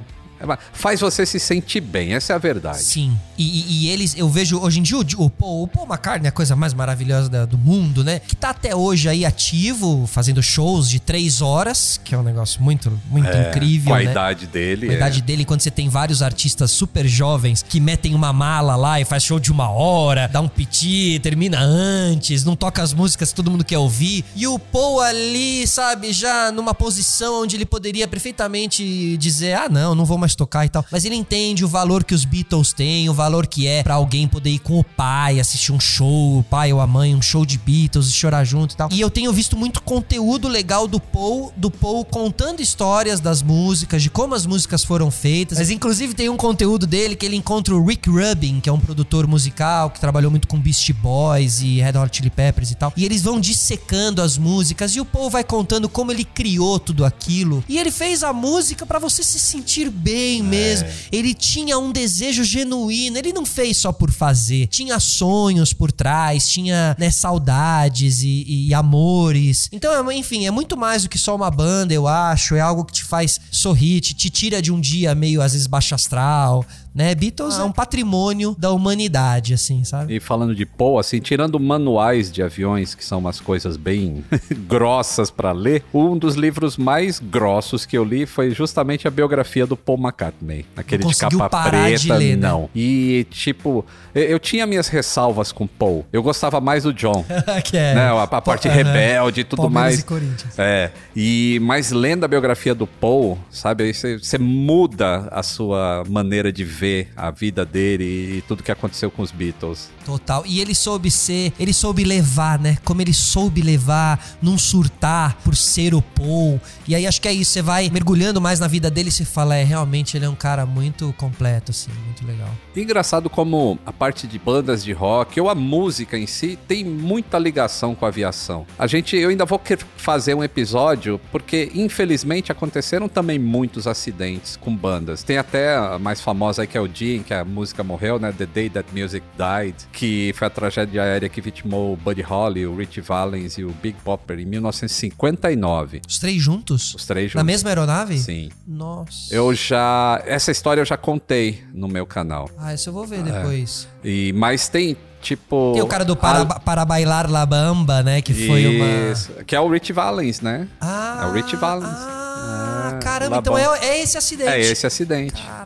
[0.72, 2.82] faz você se sentir bem, essa é a verdade.
[2.82, 3.16] Sim.
[3.36, 6.28] E, e, e eles, eu vejo hoje em dia o, Paul, o Paul McCartney é
[6.28, 8.20] a coisa mais maravilhosa da, do mundo, né?
[8.20, 12.62] Que tá até hoje aí ativo, fazendo shows de três horas, que é um negócio
[12.62, 13.90] muito, muito é, incrível.
[13.90, 14.10] Com a né?
[14.10, 14.86] idade dele.
[14.86, 14.98] Com a é.
[14.98, 19.04] idade dele, quando você tem vários artistas super jovens que metem uma mala lá e
[19.04, 23.34] faz show de uma hora, dá um piti, termina antes, não toca as músicas que
[23.34, 24.24] todo mundo quer ouvir.
[24.36, 29.94] E o Paul ali, sabe, já numa posição onde ele poderia perfeitamente dizer: ah, não,
[29.94, 30.84] não vou mais tocar e tal.
[30.90, 34.26] Mas ele entende o valor que os Beatles têm, o valor que é para alguém
[34.26, 37.44] poder ir com o pai, assistir um show, o pai ou a mãe, um show
[37.44, 38.88] de Beatles e chorar junto e tal.
[38.92, 44.02] E eu tenho visto muito conteúdo legal do Paul, do Paul contando histórias das músicas,
[44.02, 45.58] de como as músicas foram feitas.
[45.58, 48.80] Mas inclusive tem um conteúdo dele que ele encontra o Rick Rubin, que é um
[48.80, 52.92] produtor musical que trabalhou muito com Beastie Boys e Red Hot Chili Peppers e tal.
[52.96, 57.04] E eles vão dissecando as músicas e o Paul vai contando como ele criou tudo
[57.04, 57.64] aquilo.
[57.68, 60.88] E ele fez a música para você se sentir bem bem mesmo.
[60.88, 60.94] É.
[61.10, 63.18] Ele tinha um desejo genuíno.
[63.18, 64.68] Ele não fez só por fazer.
[64.68, 69.68] Tinha sonhos por trás, tinha né, saudades e, e amores.
[69.72, 72.54] Então, é, enfim, é muito mais do que só uma banda, eu acho.
[72.54, 75.66] É algo que te faz sorrir, te, te tira de um dia meio, às vezes,
[75.66, 76.64] baixo astral
[76.94, 77.14] né?
[77.14, 80.14] Beatles ah, é um patrimônio da humanidade, assim, sabe?
[80.14, 84.24] E falando de Paul, assim, tirando manuais de aviões, que são umas coisas bem
[84.68, 89.66] grossas para ler, um dos livros mais grossos que eu li foi justamente a biografia
[89.66, 90.64] do Paul McCartney.
[90.76, 92.48] Aquele de capa preta, de ler, né?
[92.48, 92.62] não.
[92.62, 92.68] Né?
[92.76, 96.06] E, tipo, eu tinha minhas ressalvas com Paul.
[96.12, 97.24] Eu gostava mais do John.
[97.64, 97.94] que é.
[97.94, 98.02] Né?
[98.02, 100.00] A, a parte rebelde e tudo Palmeiras mais.
[100.00, 100.58] E Corinthians.
[100.58, 100.90] É.
[101.16, 106.83] E, mas lendo a biografia do Paul, sabe, você muda a sua maneira de ver
[106.84, 109.88] ver a vida dele e tudo que aconteceu com os Beatles.
[110.04, 110.44] Total.
[110.44, 112.76] E ele soube ser, ele soube levar, né?
[112.84, 116.60] Como ele soube levar, não surtar por ser o Paul.
[116.86, 119.24] E aí acho que é isso, você vai mergulhando mais na vida dele e você
[119.24, 122.50] fala, é, realmente ele é um cara muito completo, assim, muito legal.
[122.76, 126.84] E engraçado como a parte de bandas de rock ou a música em si tem
[126.84, 128.66] muita ligação com a aviação.
[128.78, 129.58] A gente, eu ainda vou
[129.96, 135.22] fazer um episódio, porque infelizmente aconteceram também muitos acidentes com bandas.
[135.22, 138.18] Tem até a mais famosa aí que é o dia em que a música morreu,
[138.18, 138.34] né?
[138.36, 142.66] The Day That Music Died que foi a tragédia aérea que vitimou o Buddy Holly,
[142.66, 146.00] o Rich Valens e o Big Bopper em 1959.
[146.04, 146.92] Os três juntos?
[146.92, 147.36] Os três juntos.
[147.36, 148.18] Na mesma aeronave?
[148.18, 148.50] Sim.
[148.66, 149.32] Nossa.
[149.32, 150.20] Eu já.
[150.26, 152.50] Essa história eu já contei no meu canal.
[152.58, 153.22] Ah, isso eu vou ver é.
[153.22, 153.86] depois.
[154.02, 155.74] E, mas tem tipo.
[155.74, 156.58] Tem o cara do Para, a...
[156.58, 158.20] para Bailar La Bamba, né?
[158.20, 159.32] Que foi Isso.
[159.32, 159.44] uma.
[159.44, 160.66] Que é o Rich Valens, né?
[160.80, 161.20] Ah.
[161.22, 161.88] É o Rich Valens.
[161.88, 164.50] Ah, é, caramba, então é, é, esse acidente.
[164.50, 165.40] É esse acidente.
[165.40, 165.63] Caraca.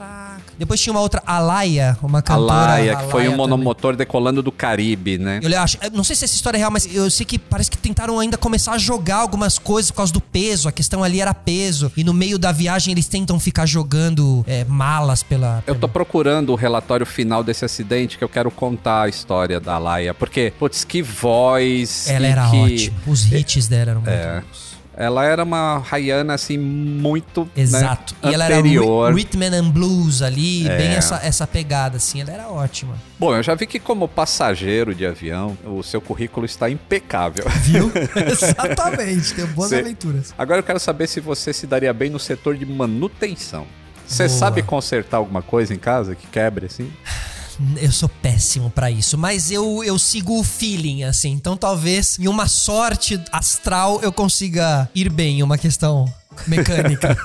[0.58, 2.52] Depois tinha uma outra, Alaia, uma cantora.
[2.52, 3.98] Alaia, que foi um monomotor também.
[3.98, 5.40] decolando do Caribe, né?
[5.42, 7.78] Eu acho, não sei se essa história é real, mas eu sei que parece que
[7.78, 10.68] tentaram ainda começar a jogar algumas coisas por causa do peso.
[10.68, 11.92] A questão ali era peso.
[11.96, 15.88] E no meio da viagem eles tentam ficar jogando é, malas pela, pela, Eu tô
[15.88, 20.12] procurando o relatório final desse acidente que eu quero contar a história da Alaia.
[20.12, 22.08] Porque, putz, que voz.
[22.08, 22.56] Ela era que...
[22.56, 22.98] ótima.
[23.06, 24.40] Os hits dela eram muito é.
[24.40, 24.67] bons.
[25.00, 28.16] Ela era uma Rayana, assim, muito né, Exato.
[28.20, 29.06] Né, e ela anterior.
[29.06, 30.76] era rhythm and blues ali, é.
[30.76, 32.20] bem essa, essa pegada, assim.
[32.20, 32.96] Ela era ótima.
[33.16, 37.44] Bom, eu já vi que como passageiro de avião, o seu currículo está impecável.
[37.60, 37.92] Viu?
[38.26, 39.34] Exatamente.
[39.34, 39.78] Tem boas Cê...
[39.78, 40.34] aventuras.
[40.36, 43.68] Agora eu quero saber se você se daria bem no setor de manutenção.
[44.04, 46.90] Você sabe consertar alguma coisa em casa que quebre, assim?
[47.80, 51.30] eu sou péssimo para isso, mas eu, eu sigo o feeling, assim.
[51.30, 56.04] Então talvez em uma sorte astral eu consiga ir bem em uma questão
[56.46, 57.16] mecânica.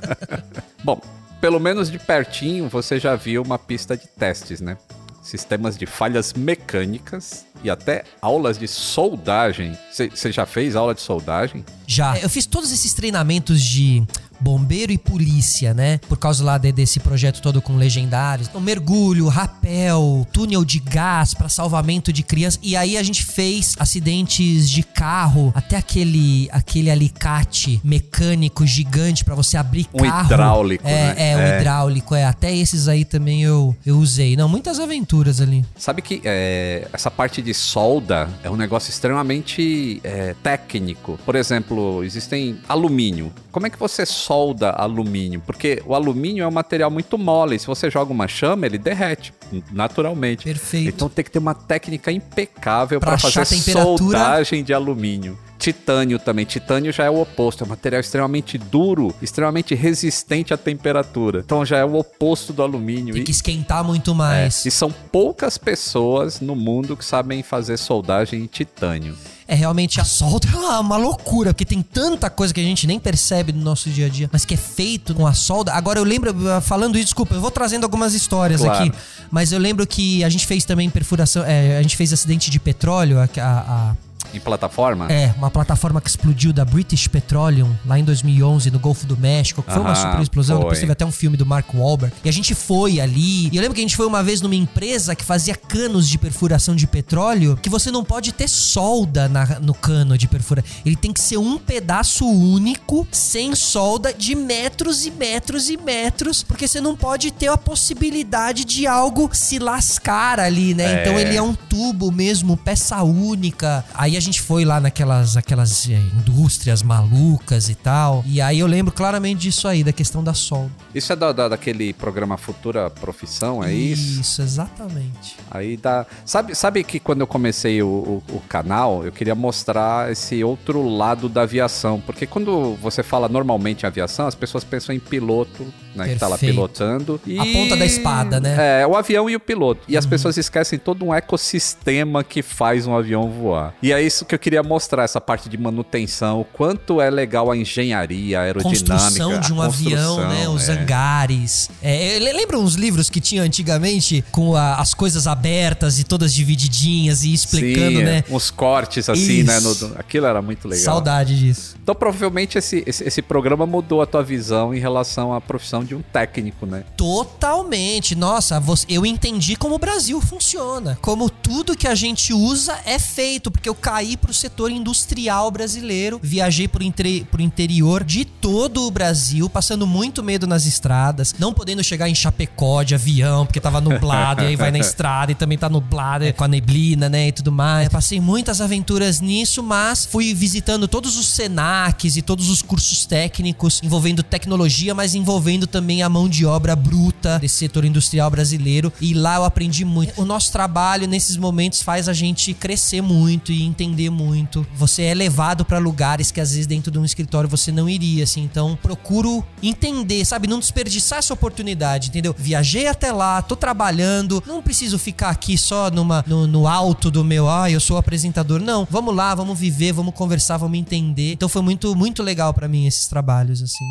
[0.84, 1.00] Bom,
[1.40, 4.76] pelo menos de pertinho você já viu uma pista de testes, né?
[5.22, 9.76] Sistemas de falhas mecânicas e até aulas de soldagem.
[9.90, 11.64] Você já fez aula de soldagem?
[11.86, 12.18] Já.
[12.18, 14.06] Eu fiz todos esses treinamentos de
[14.40, 15.98] bombeiro e polícia, né?
[16.08, 18.46] Por causa lá de, desse projeto todo com legendários.
[18.46, 22.60] Então, mergulho, rapel, túnel de gás para salvamento de crianças.
[22.62, 29.34] E aí a gente fez acidentes de carro, até aquele aquele alicate mecânico gigante para
[29.34, 30.22] você abrir um carro.
[30.22, 31.14] Um hidráulico, é, né?
[31.16, 31.56] É, um é.
[31.56, 32.24] hidráulico, é.
[32.24, 34.36] Até esses aí também eu, eu usei.
[34.36, 35.64] Não, muitas aventuras ali.
[35.76, 41.18] Sabe que é, essa parte de solda é um negócio extremamente é, técnico.
[41.24, 43.32] Por exemplo, existem alumínio.
[43.50, 45.40] Como é que você solda alumínio?
[45.46, 47.58] Porque o alumínio é um material muito mole.
[47.58, 49.32] Se você joga uma chama, ele derrete
[49.70, 50.44] naturalmente.
[50.44, 50.88] Perfeito.
[50.88, 55.38] Então tem que ter uma técnica impecável para fazer soldagem de alumínio.
[55.64, 56.44] Titânio também.
[56.44, 61.40] Titânio já é o oposto, é um material extremamente duro, extremamente resistente à temperatura.
[61.42, 63.14] Então já é o oposto do alumínio.
[63.14, 64.66] Tem que esquentar muito mais.
[64.66, 70.00] É, e são poucas pessoas no mundo que sabem fazer soldagem em titânio é realmente
[70.00, 73.60] a solda é uma loucura, porque tem tanta coisa que a gente nem percebe no
[73.60, 75.74] nosso dia a dia, mas que é feito com a solda.
[75.74, 78.84] Agora eu lembro, falando isso, desculpa, eu vou trazendo algumas histórias claro.
[78.84, 78.98] aqui,
[79.30, 82.58] mas eu lembro que a gente fez também perfuração, é, a gente fez acidente de
[82.58, 83.94] petróleo, a, a
[84.36, 85.10] em plataforma?
[85.10, 89.62] É, uma plataforma que explodiu da British Petroleum lá em 2011 no Golfo do México,
[89.62, 90.56] que foi uma super explosão.
[90.56, 90.64] Foi.
[90.64, 92.14] Depois teve até um filme do Mark Wahlberg.
[92.24, 93.48] E a gente foi ali.
[93.48, 96.18] E eu lembro que a gente foi uma vez numa empresa que fazia canos de
[96.18, 100.70] perfuração de petróleo, que você não pode ter solda na, no cano de perfuração.
[100.84, 106.42] Ele tem que ser um pedaço único, sem solda, de metros e metros e metros,
[106.42, 110.84] porque você não pode ter a possibilidade de algo se lascar ali, né?
[110.84, 111.00] É.
[111.00, 113.84] Então ele é um tubo mesmo, peça única.
[113.94, 118.24] Aí a gente foi lá naquelas aquelas é, indústrias malucas e tal.
[118.26, 120.70] E aí eu lembro claramente disso aí, da questão da solda.
[120.94, 124.20] Isso é da, da, daquele programa Futura Profissão, é isso?
[124.20, 125.36] Isso, exatamente.
[125.50, 126.06] Aí dá.
[126.24, 130.86] Sabe, sabe que quando eu comecei o, o, o canal, eu queria mostrar esse outro
[130.88, 132.00] lado da aviação.
[132.00, 136.08] Porque quando você fala normalmente em aviação, as pessoas pensam em piloto, né?
[136.08, 137.20] Que tá lá pilotando.
[137.26, 137.38] E...
[137.38, 138.82] A ponta da espada, né?
[138.82, 139.82] É, o avião e o piloto.
[139.88, 139.98] E uhum.
[139.98, 143.74] as pessoas esquecem todo um ecossistema que faz um avião voar.
[143.82, 147.50] E aí isso que eu queria mostrar, essa parte de manutenção, o quanto é legal
[147.50, 148.94] a engenharia, a aerodinâmica.
[148.94, 150.48] Construção de um avião, né?
[150.48, 150.72] Os é.
[150.72, 151.70] hangares.
[151.82, 157.24] É, lembra uns livros que tinha antigamente com a, as coisas abertas e todas divididinhas
[157.24, 158.24] e explicando, Sim, né?
[158.28, 159.46] É, uns cortes assim, Isso.
[159.46, 159.60] né?
[159.60, 160.84] No, aquilo era muito legal.
[160.84, 161.76] Saudade disso.
[161.82, 165.94] Então provavelmente esse, esse, esse programa mudou a tua visão em relação à profissão de
[165.94, 166.84] um técnico, né?
[166.96, 168.14] Totalmente.
[168.14, 170.98] Nossa, eu entendi como o Brasil funciona.
[171.00, 173.50] Como tudo que a gente usa é feito.
[173.50, 176.20] Porque eu caí sair para o setor industrial brasileiro.
[176.22, 181.54] Viajei por, entre, por interior de todo o Brasil, passando muito medo nas estradas, não
[181.54, 185.34] podendo chegar em Chapecó de avião, porque tava nublado, e aí vai na estrada e
[185.34, 187.88] também tá nublado é, com a neblina, né, e tudo mais.
[187.88, 193.80] Passei muitas aventuras nisso, mas fui visitando todos os Senacs e todos os cursos técnicos
[193.82, 198.92] envolvendo tecnologia, mas envolvendo também a mão de obra bruta desse setor industrial brasileiro.
[199.00, 200.20] E lá eu aprendi muito.
[200.20, 204.66] O nosso trabalho nesses momentos faz a gente crescer muito e entender muito.
[204.74, 208.24] Você é levado para lugares que às vezes dentro de um escritório você não iria,
[208.24, 208.42] assim.
[208.42, 212.34] Então, procuro entender, sabe, não desperdiçar essa oportunidade, entendeu?
[212.36, 217.24] Viajei até lá, tô trabalhando, não preciso ficar aqui só numa no, no alto do
[217.24, 218.60] meu, ah, eu sou apresentador.
[218.60, 221.32] Não, vamos lá, vamos viver, vamos conversar, vamos entender.
[221.32, 223.84] Então foi muito muito legal para mim esses trabalhos assim.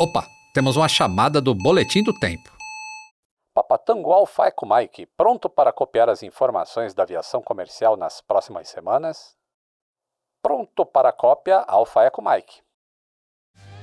[0.00, 2.57] Opa, temos uma chamada do Boletim do Tempo.
[3.58, 9.36] Papatango Alfa Eco Mike, pronto para copiar as informações da aviação comercial nas próximas semanas?
[10.40, 12.62] Pronto para cópia Alfa Eco Mike.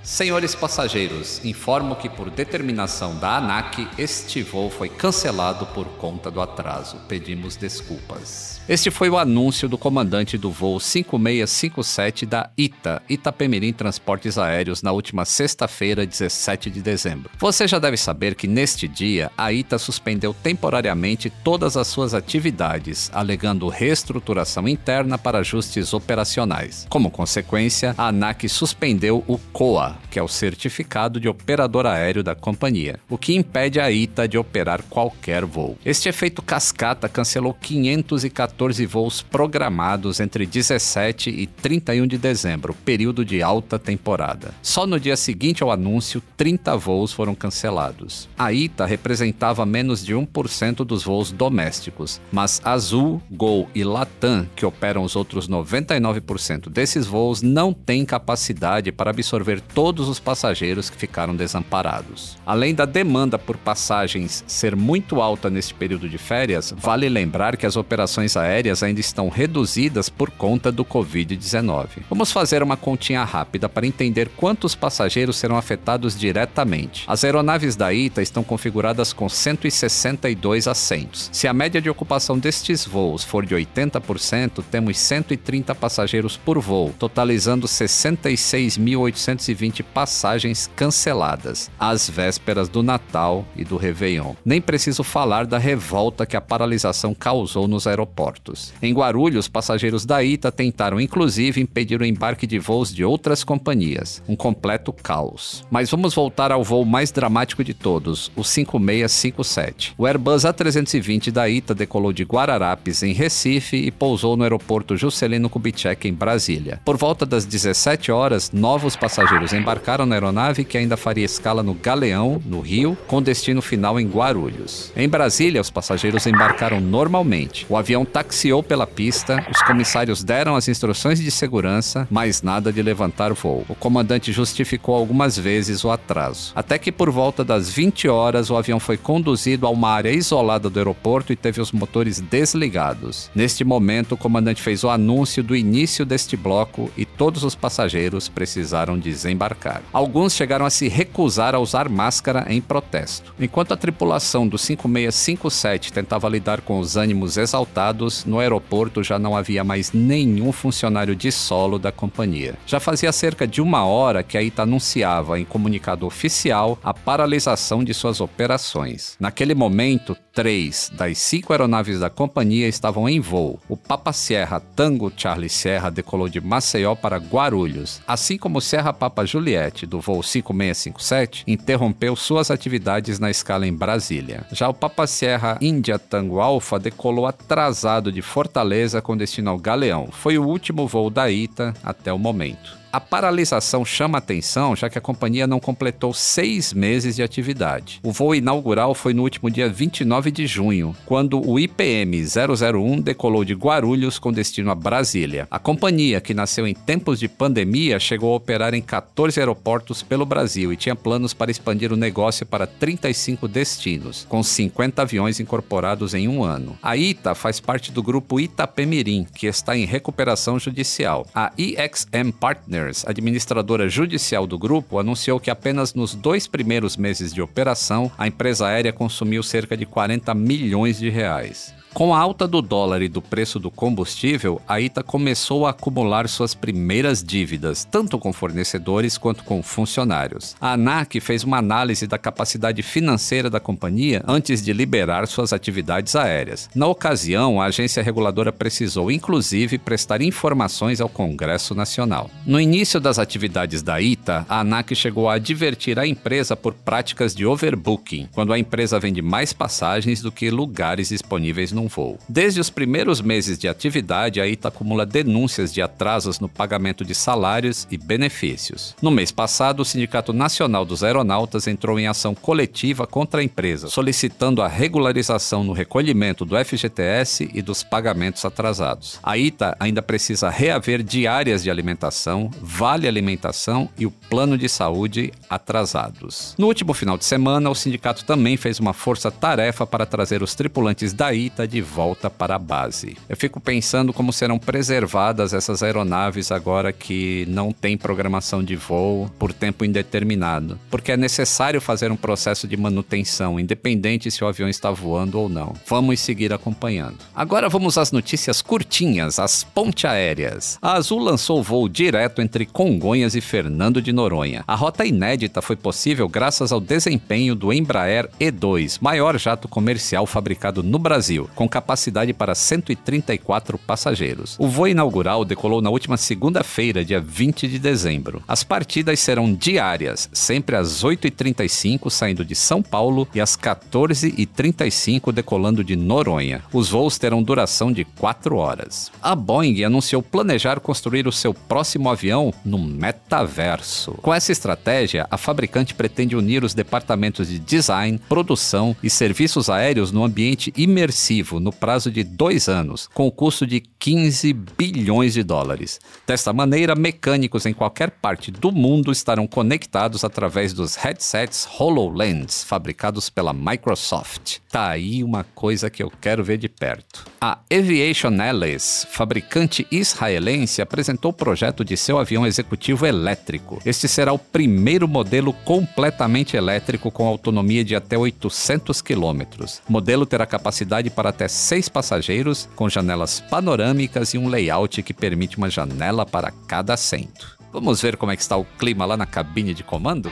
[0.02, 6.40] Senhores passageiros, informo que por determinação da ANAC, este voo foi cancelado por conta do
[6.40, 7.06] atraso.
[7.10, 8.55] Pedimos desculpas.
[8.68, 14.92] Este foi o anúncio do comandante do voo 5657 da ITA, Itapemirim Transportes Aéreos, na
[14.92, 17.30] última sexta-feira, 17 de dezembro.
[17.38, 23.12] Você já deve saber que neste dia a ITA suspendeu temporariamente todas as suas atividades,
[23.14, 26.88] alegando reestruturação interna para ajustes operacionais.
[26.90, 32.34] Como consequência, a ANAC suspendeu o COA, que é o certificado de operador aéreo da
[32.34, 35.78] companhia, o que impede a ITA de operar qualquer voo.
[35.86, 43.26] Este efeito cascata cancelou 514 14 voos programados entre 17 e 31 de dezembro, período
[43.26, 44.54] de alta temporada.
[44.62, 48.30] Só no dia seguinte ao anúncio, 30 voos foram cancelados.
[48.38, 54.66] A ITA representava menos de 1% dos voos domésticos, mas Azul, Gol e Latam, que
[54.66, 60.96] operam os outros 99% desses voos, não têm capacidade para absorver todos os passageiros que
[60.96, 62.38] ficaram desamparados.
[62.46, 67.66] Além da demanda por passagens ser muito alta neste período de férias, vale lembrar que
[67.66, 68.45] as operações aéreas
[68.84, 71.88] ainda estão reduzidas por conta do Covid-19.
[72.10, 77.06] Vamos fazer uma continha rápida para entender quantos passageiros serão afetados diretamente.
[77.08, 81.30] As aeronaves da ITA estão configuradas com 162 assentos.
[81.32, 86.94] Se a média de ocupação destes voos for de 80%, temos 130 passageiros por voo,
[86.98, 94.34] totalizando 66.820 passagens canceladas, às vésperas do Natal e do Réveillon.
[94.44, 98.74] Nem preciso falar da revolta que a paralisação causou nos aeroportos aeroportos.
[98.82, 104.22] Em Guarulhos, passageiros da ITA tentaram inclusive impedir o embarque de voos de outras companhias.
[104.28, 105.64] Um completo caos.
[105.72, 109.94] Mas vamos voltar ao voo mais dramático de todos, o 5657.
[109.98, 115.50] O Airbus A320 da ITA decolou de Guararapes, em Recife, e pousou no aeroporto Juscelino
[115.50, 116.80] Kubitschek, em Brasília.
[116.84, 121.74] Por volta das 17 horas, novos passageiros embarcaram na aeronave que ainda faria escala no
[121.74, 124.92] Galeão, no Rio, com destino final em Guarulhos.
[124.96, 127.66] Em Brasília, os passageiros embarcaram normalmente.
[127.70, 132.82] O avião taxiou pela pista, os comissários deram as instruções de segurança, mas nada de
[132.82, 133.64] levantar voo.
[133.70, 136.52] O comandante justificou algumas vezes o atraso.
[136.56, 140.70] Até que por volta das 20 horas o avião foi conduzido a uma área isolada
[140.70, 143.30] do aeroporto e teve os motores desligados.
[143.36, 148.28] Neste momento, o comandante fez o anúncio do início deste bloco e todos os passageiros
[148.28, 149.82] precisaram desembarcar.
[149.94, 153.34] Alguns chegaram a se recusar a usar máscara em protesto.
[153.40, 159.36] Enquanto a tripulação do 5657 tentava lidar com os ânimos exaltados, no aeroporto já não
[159.36, 162.56] havia mais nenhum funcionário de solo da companhia.
[162.66, 167.84] Já fazia cerca de uma hora que a ITA anunciava em comunicado oficial a paralisação
[167.84, 169.16] de suas operações.
[169.20, 173.58] Naquele momento, três das cinco aeronaves da companhia estavam em voo.
[173.70, 178.92] O Papa Sierra Tango Charlie Sierra decolou de Maceió para Guarulhos, assim como o Serra
[178.92, 184.46] Papa Juliette, do voo 5657, interrompeu suas atividades na escala em Brasília.
[184.52, 190.10] Já o Papa Sierra India Tango Alpha decolou atrasado de Fortaleza com destino ao Galeão.
[190.12, 192.85] Foi o último voo da ITA até o momento.
[192.96, 198.00] A paralisação chama atenção, já que a companhia não completou seis meses de atividade.
[198.02, 203.44] O voo inaugural foi no último dia 29 de junho, quando o IPM 001 decolou
[203.44, 205.46] de Guarulhos com destino a Brasília.
[205.52, 210.26] A companhia, que nasceu em tempos de pandemia, chegou a operar em 14 aeroportos pelo
[210.26, 216.14] Brasil e tinha planos para expandir o negócio para 35 destinos, com 50 aviões incorporados
[216.14, 216.78] em um ano.
[216.82, 221.28] A ITA faz parte do grupo Itapemirim, que está em recuperação judicial.
[221.36, 227.34] A EXM Partners Partners, administradora judicial do grupo, anunciou que apenas nos dois primeiros meses
[227.34, 231.74] de operação, a empresa aérea consumiu cerca de 40 milhões de reais.
[231.96, 236.28] Com a alta do dólar e do preço do combustível, a ITA começou a acumular
[236.28, 240.58] suas primeiras dívidas, tanto com fornecedores quanto com funcionários.
[240.60, 246.18] A ANAC fez uma análise da capacidade financeira da companhia antes de liberar suas atividades
[246.18, 246.70] aéreas.
[246.76, 252.30] Na ocasião, a agência reguladora precisou, inclusive, prestar informações ao Congresso Nacional.
[252.46, 257.34] No início das atividades da ITA, a ANAC chegou a advertir a empresa por práticas
[257.34, 262.18] de overbooking, quando a empresa vende mais passagens do que lugares disponíveis num voo.
[262.28, 267.14] Desde os primeiros meses de atividade, a ITA acumula denúncias de atrasos no pagamento de
[267.14, 268.96] salários e benefícios.
[269.02, 273.88] No mês passado, o Sindicato Nacional dos Aeronautas entrou em ação coletiva contra a empresa,
[273.88, 279.20] solicitando a regularização no recolhimento do FGTS e dos pagamentos atrasados.
[279.22, 285.32] A ITA ainda precisa reaver diárias de alimentação, vale alimentação e o plano de saúde
[285.50, 286.56] atrasados.
[286.58, 291.14] No último final de semana, o sindicato também fez uma força-tarefa para trazer os tripulantes
[291.14, 293.18] da ITA de volta para a base.
[293.28, 299.30] Eu fico pensando como serão preservadas essas aeronaves agora que não tem programação de voo
[299.38, 304.70] por tempo indeterminado, porque é necessário fazer um processo de manutenção, independente se o avião
[304.70, 305.74] está voando ou não.
[305.88, 307.18] Vamos seguir acompanhando.
[307.36, 310.78] Agora vamos às notícias curtinhas, as ponte aéreas.
[310.82, 314.64] A Azul lançou voo direto entre Congonhas e Fernando de Noronha.
[314.68, 320.84] A rota inédita foi possível graças ao desempenho do Embraer E2, maior jato comercial fabricado
[320.84, 324.56] no Brasil, com capacidade para 134 passageiros.
[324.60, 328.44] O voo inaugural decolou na última segunda-feira, dia 20 de dezembro.
[328.48, 335.84] As partidas serão diárias, sempre às 8h35 saindo de São Paulo e às 14h35 decolando
[335.84, 336.62] de Noronha.
[336.74, 339.12] Os voos terão duração de 4 horas.
[339.22, 344.12] A Boeing anunciou planejar construir o seu próximo avião no metaverso.
[344.22, 350.12] Com essa estratégia, a fabricante pretende unir os departamentos de design, produção e serviços aéreos
[350.12, 355.44] no ambiente imersivo no prazo de dois anos, com o custo de 15 bilhões de
[355.44, 356.00] dólares.
[356.26, 363.30] Desta maneira, mecânicos em qualquer parte do mundo estarão conectados através dos headsets HoloLens fabricados
[363.30, 364.58] pela Microsoft.
[364.76, 367.24] Tá aí uma coisa que eu quero ver de perto.
[367.40, 373.82] A Aviation Alice, fabricante israelense, apresentou o projeto de seu avião executivo elétrico.
[373.86, 379.82] Este será o primeiro modelo completamente elétrico com autonomia de até 800 quilômetros.
[379.88, 385.14] O modelo terá capacidade para até seis passageiros, com janelas panorâmicas e um layout que
[385.14, 387.58] permite uma janela para cada assento.
[387.72, 390.30] Vamos ver como é que está o clima lá na cabine de comando?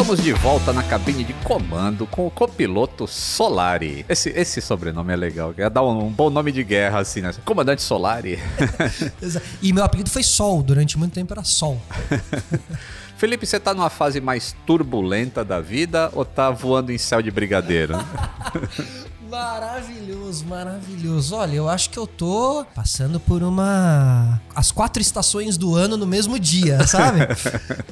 [0.00, 4.02] Estamos de volta na cabine de comando com o copiloto Solari.
[4.08, 7.34] Esse, esse sobrenome é legal, quer dar um, um, bom nome de guerra, assim, né?
[7.44, 8.38] Comandante Solari.
[9.60, 11.78] e meu apelido foi Sol, durante muito tempo era Sol.
[13.18, 17.30] Felipe, você tá numa fase mais turbulenta da vida ou tá voando em céu de
[17.30, 17.92] brigadeiro?
[19.30, 21.36] Maravilhoso, maravilhoso.
[21.36, 24.40] Olha, eu acho que eu tô passando por uma.
[24.56, 27.20] As quatro estações do ano no mesmo dia, sabe?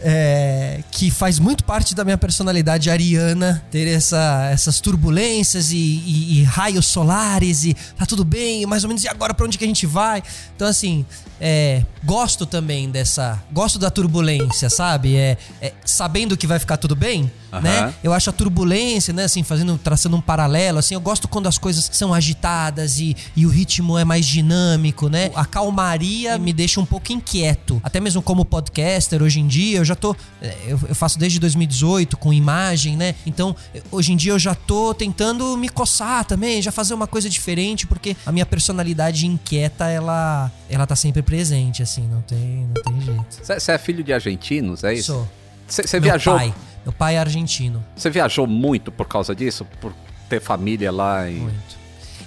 [0.00, 6.40] é, que faz muito parte da minha personalidade ariana ter essa, essas turbulências e, e,
[6.40, 9.64] e, raios solares e tá tudo bem, mais ou menos, e agora pra onde que
[9.64, 10.20] a gente vai?
[10.56, 11.06] Então, assim,
[11.40, 13.40] é, gosto também dessa.
[13.52, 15.16] Gosto da turbulência, sabe?
[15.16, 17.60] É, é sabendo que vai ficar tudo bem, uhum.
[17.60, 17.94] né?
[18.02, 19.24] Eu acho a turbulência, né?
[19.24, 23.46] Assim, fazendo, traçando um paralelo, assim, eu gosto quando as coisas são agitadas e, e
[23.46, 25.30] o ritmo é mais dinâmico, né?
[25.34, 27.80] A calmaria me deixa um pouco inquieto.
[27.82, 30.14] Até mesmo como podcaster, hoje em dia, eu já tô.
[30.40, 33.14] É, eu, eu faço desde 2018 com imagem, né?
[33.26, 33.54] Então,
[33.90, 37.86] hoje em dia eu já tô tentando me coçar também, já fazer uma coisa diferente,
[37.86, 43.00] porque a minha personalidade inquieta, ela, ela tá sempre presente, assim, não tem, não tem
[43.00, 43.26] jeito.
[43.42, 45.12] Você é filho de argentinos, é isso?
[45.12, 45.28] Sou.
[45.66, 46.36] Você viajou?
[46.36, 46.54] Pai.
[46.84, 47.84] Meu pai é argentino.
[47.94, 49.66] Você viajou muito por causa disso?
[49.80, 49.92] Por
[50.28, 51.28] ter família lá?
[51.28, 51.36] E...
[51.36, 51.77] Muito.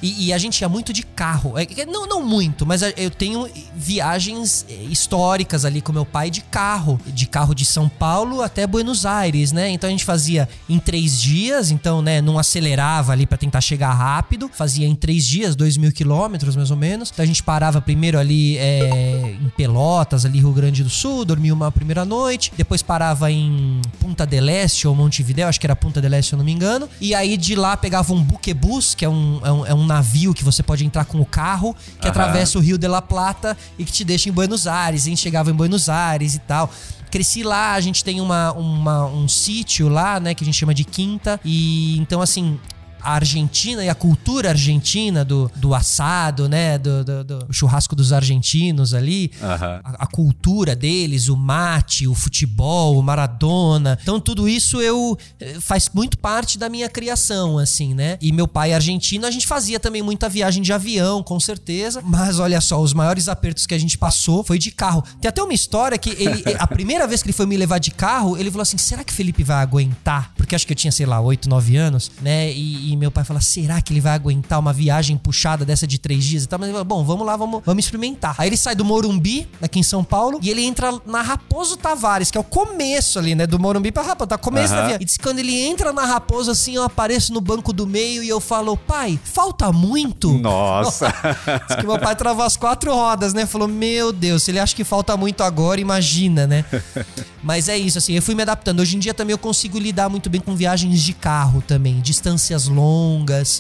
[0.01, 1.53] E, e, a gente ia muito de carro.
[1.57, 6.41] É, não, não muito, mas eu tenho viagens é, históricas ali com meu pai de
[6.41, 6.99] carro.
[7.07, 9.69] De carro de São Paulo até Buenos Aires, né?
[9.69, 13.93] Então a gente fazia em três dias, então, né, não acelerava ali para tentar chegar
[13.93, 14.49] rápido.
[14.53, 17.11] Fazia em três dias, dois mil quilômetros mais ou menos.
[17.11, 21.53] Então a gente parava primeiro ali é, em Pelotas, ali Rio Grande do Sul, dormia
[21.53, 22.51] uma primeira noite.
[22.55, 24.41] Depois parava em Punta del
[24.85, 26.89] ou Montevideo, acho que era Punta del se eu não me engano.
[26.99, 30.33] E aí de lá pegava um buquebus, que é um, é um, é um navio
[30.33, 32.11] que você pode entrar com o carro, que uhum.
[32.11, 35.03] atravessa o Rio de la Plata e que te deixa em Buenos Aires.
[35.03, 36.69] A gente chegava em Buenos Aires e tal
[37.11, 40.73] cresci lá, a gente tem uma, uma, um sítio lá, né, que a gente chama
[40.73, 41.41] de quinta.
[41.43, 42.57] E então, assim,
[43.03, 46.77] a Argentina e a cultura argentina do, do assado, né?
[46.77, 49.31] Do, do, do churrasco dos argentinos ali.
[49.41, 49.47] Uhum.
[49.47, 53.97] A, a, cultura deles, o mate, o futebol, o Maradona.
[54.01, 58.17] Então, tudo isso eu eh, faz muito parte da minha criação, assim, né?
[58.21, 62.01] E meu pai argentino, a gente fazia também muita viagem de avião, com certeza.
[62.03, 65.03] Mas olha só, os maiores apertos que a gente passou foi de carro.
[65.19, 67.91] Tem até uma história que ele, a primeira vez que ele foi me levar de
[67.91, 70.33] carro, ele falou assim: será que Felipe vai aguentar?
[70.35, 72.51] Porque acho que eu tinha, sei lá, 8, 9 anos, né?
[72.51, 75.97] E, e meu pai fala: será que ele vai aguentar uma viagem puxada dessa de
[75.97, 76.59] três dias e tal?
[76.59, 78.35] Mas ele falou, bom, vamos lá, vamos, vamos experimentar.
[78.37, 82.31] Aí ele sai do Morumbi, aqui em São Paulo, e ele entra na Raposo Tavares,
[82.31, 83.47] que é o começo ali, né?
[83.47, 84.79] Do Morumbi pra Raposo, tá começo uhum.
[84.79, 85.01] da viagem.
[85.01, 88.23] E diz que quando ele entra na Raposo, assim, eu apareço no banco do meio
[88.23, 90.33] e eu falo, pai, falta muito?
[90.37, 91.13] Nossa!
[91.67, 93.45] diz que meu pai travou as quatro rodas, né?
[93.45, 96.65] Falou, meu Deus, se ele acha que falta muito agora, imagina, né?
[97.43, 98.79] Mas é isso, assim, eu fui me adaptando.
[98.81, 102.67] Hoje em dia também eu consigo lidar muito bem com viagens de carro também, distâncias
[102.67, 102.80] longas.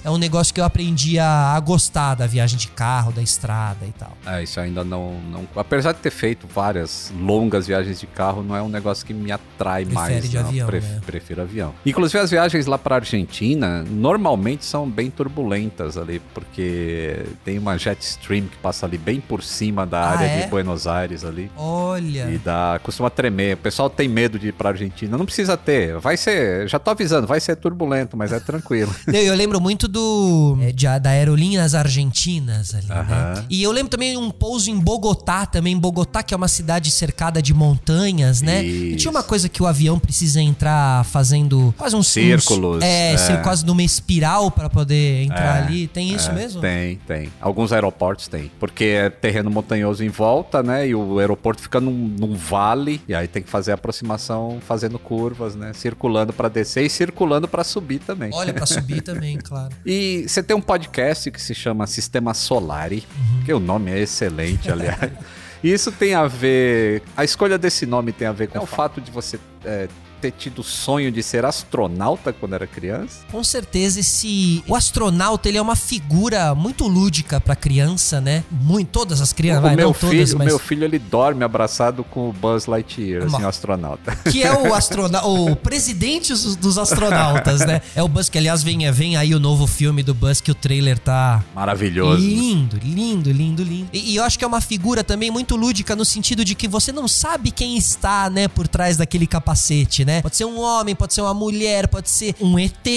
[0.03, 3.85] É um negócio que eu aprendi a, a gostar da viagem de carro, da estrada
[3.85, 4.17] e tal.
[4.25, 5.47] É, isso ainda não, não.
[5.55, 9.31] Apesar de ter feito várias longas viagens de carro, não é um negócio que me
[9.31, 10.29] atrai Prefere mais.
[10.29, 10.47] De não.
[10.47, 11.01] avião, Pref, né?
[11.05, 11.73] Prefiro avião.
[11.85, 18.01] Inclusive, as viagens lá pra Argentina normalmente são bem turbulentas ali, porque tem uma jet
[18.01, 20.41] stream que passa ali bem por cima da ah, área é?
[20.41, 21.51] de Buenos Aires ali.
[21.55, 22.29] Olha.
[22.31, 23.55] E dá, costuma tremer.
[23.55, 25.17] O pessoal tem medo de ir pra Argentina.
[25.17, 25.97] Não precisa ter.
[25.99, 26.67] Vai ser.
[26.67, 28.93] Já tô avisando, vai ser turbulento, mas é tranquilo.
[29.17, 30.57] eu lembro muito do.
[30.61, 33.45] É, de, da Aerolíneas Argentinas ali, né?
[33.49, 35.77] E eu lembro também um pouso em Bogotá, também.
[35.77, 38.63] Bogotá, que é uma cidade cercada de montanhas, né?
[38.63, 38.85] Isso.
[38.85, 42.77] E tinha uma coisa que o avião precisa entrar fazendo quase uns círculos.
[42.77, 43.37] Uns, é, é.
[43.37, 45.87] quase numa espiral para poder entrar é, ali.
[45.87, 46.61] Tem isso é, mesmo?
[46.61, 47.29] Tem, tem.
[47.39, 48.51] Alguns aeroportos tem.
[48.59, 50.87] Porque é terreno montanhoso em volta, né?
[50.87, 53.01] E o aeroporto fica num, num vale.
[53.07, 55.71] E aí tem que fazer a aproximação fazendo curvas, né?
[55.73, 58.31] Circulando para descer e circulando para subir também.
[58.33, 59.73] Olha, para subir também, claro.
[59.85, 63.43] E você tem um podcast que se chama Sistema Solari, uhum.
[63.43, 65.11] que o nome é excelente, aliás.
[65.63, 67.03] E isso tem a ver.
[67.15, 69.87] A escolha desse nome tem a ver com é o fato de você é,
[70.21, 73.21] ter tido o sonho de ser astronauta quando era criança?
[73.31, 78.43] Com certeza, esse o astronauta ele é uma figura muito lúdica para criança, né?
[78.51, 82.03] Muito todas as crianças, o vai, meu filho, todas, mas meu filho ele dorme abraçado
[82.03, 84.15] com o Buzz Lightyear, assim, o astronauta.
[84.29, 87.81] Que é o astronauta, o presidente dos astronautas, né?
[87.95, 90.55] É o Buzz que aliás vem, vem aí o novo filme do Buzz que o
[90.55, 92.21] trailer tá maravilhoso.
[92.21, 93.89] Lindo, lindo, lindo, lindo.
[93.91, 96.67] E, e eu acho que é uma figura também muito lúdica no sentido de que
[96.67, 100.10] você não sabe quem está, né, por trás daquele capacete, né?
[100.11, 100.21] Né?
[100.21, 102.87] Pode ser um homem, pode ser uma mulher, pode ser um ET,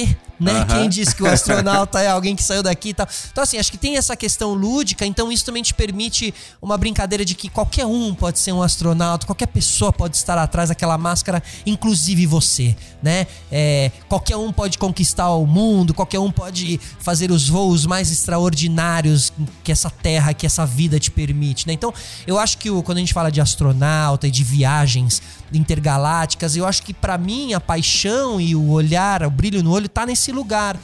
[0.44, 0.60] né?
[0.60, 0.66] Uhum.
[0.66, 3.08] Quem disse que o astronauta é alguém que saiu daqui e tal.
[3.32, 7.24] Então, assim, acho que tem essa questão lúdica, então isso também te permite uma brincadeira
[7.24, 11.42] de que qualquer um pode ser um astronauta, qualquer pessoa pode estar atrás daquela máscara,
[11.64, 13.26] inclusive você, né?
[13.50, 19.32] É, qualquer um pode conquistar o mundo, qualquer um pode fazer os voos mais extraordinários
[19.62, 21.72] que essa terra, que essa vida te permite, né?
[21.72, 21.92] Então,
[22.26, 25.22] eu acho que o, quando a gente fala de astronauta e de viagens
[25.52, 29.88] intergalácticas, eu acho que para mim a paixão e o olhar, o brilho no olho
[29.88, 30.78] tá nesse lugar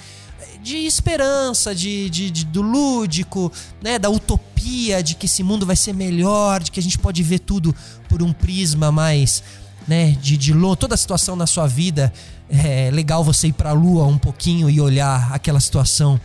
[0.62, 3.50] de esperança, de, de, de, do lúdico,
[3.82, 7.22] né, da utopia de que esse mundo vai ser melhor, de que a gente pode
[7.22, 7.74] ver tudo
[8.08, 9.42] por um prisma mais,
[9.88, 12.12] né, de, de toda a situação na sua vida.
[12.48, 16.20] É legal você ir para a lua um pouquinho e olhar aquela situação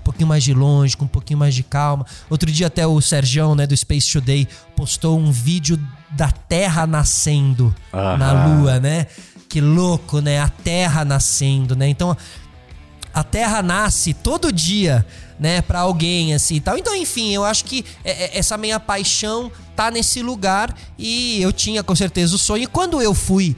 [0.00, 2.04] um pouquinho mais de longe, com um pouquinho mais de calma.
[2.28, 5.78] Outro dia até o Sergião, né, do Space Today, postou um vídeo
[6.10, 9.06] da Terra nascendo na Lua, né?
[9.48, 10.40] Que louco, né?
[10.40, 11.88] A Terra nascendo, né?
[11.88, 12.16] Então,
[13.12, 15.06] a Terra nasce todo dia,
[15.38, 15.62] né?
[15.62, 16.76] Para alguém, assim e tal.
[16.76, 21.52] Então, enfim, eu acho que é, é, essa minha paixão tá nesse lugar e eu
[21.52, 22.64] tinha com certeza o sonho.
[22.64, 23.56] E quando eu fui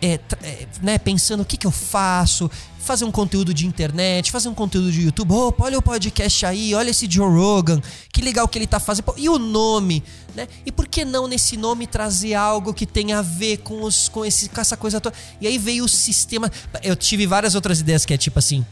[0.00, 2.50] é, é, né, pensando o que, que eu faço,
[2.88, 5.30] fazer um conteúdo de internet, fazer um conteúdo de YouTube.
[5.34, 9.12] Opa, olha o podcast aí, olha esse Joe Rogan, que legal que ele tá fazendo.
[9.18, 10.02] E o nome,
[10.34, 10.48] né?
[10.64, 14.24] E por que não nesse nome trazer algo que tenha a ver com, os, com,
[14.24, 15.14] esse, com essa coisa toda?
[15.38, 16.50] E aí veio o sistema.
[16.82, 18.64] Eu tive várias outras ideias que é tipo assim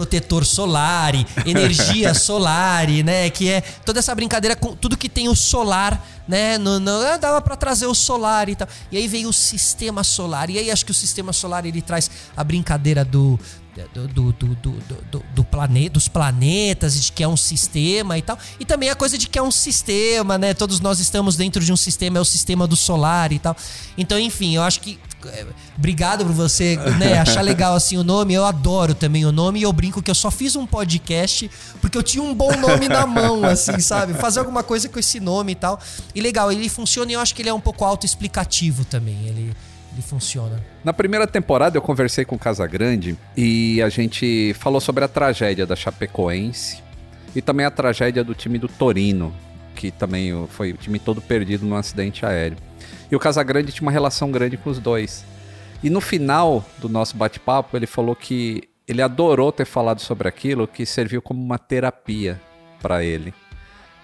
[0.00, 1.12] protetor solar,
[1.44, 3.28] energia solar, né?
[3.28, 6.56] Que é toda essa brincadeira com tudo que tem o solar, né?
[6.56, 8.66] No, no, ah, dava para trazer o solar e tal.
[8.90, 10.48] E aí veio o sistema solar.
[10.48, 13.38] E aí acho que o sistema solar ele traz a brincadeira do
[13.94, 14.54] do, do, do,
[15.10, 18.38] do, do planeta, dos planetas, de que é um sistema e tal.
[18.58, 20.54] E também a coisa de que é um sistema, né?
[20.54, 23.56] Todos nós estamos dentro de um sistema, é o sistema do solar e tal.
[23.96, 24.98] Então, enfim, eu acho que.
[25.28, 25.46] É,
[25.76, 28.34] obrigado por você né, achar legal assim o nome.
[28.34, 31.50] Eu adoro também o nome e eu brinco que eu só fiz um podcast
[31.80, 34.14] porque eu tinha um bom nome na mão, assim, sabe?
[34.14, 35.80] Fazer alguma coisa com esse nome e tal.
[36.14, 39.26] E legal, ele funciona e eu acho que ele é um pouco autoexplicativo também.
[39.26, 39.54] Ele
[39.92, 40.62] ele funciona.
[40.84, 45.66] Na primeira temporada eu conversei com o Casagrande e a gente falou sobre a tragédia
[45.66, 46.82] da Chapecoense
[47.34, 49.34] e também a tragédia do time do Torino,
[49.80, 52.58] que também foi o time todo perdido num acidente aéreo.
[53.10, 55.24] E o Casagrande tinha uma relação grande com os dois.
[55.82, 60.68] E no final do nosso bate-papo, ele falou que ele adorou ter falado sobre aquilo,
[60.68, 62.38] que serviu como uma terapia
[62.82, 63.32] para ele.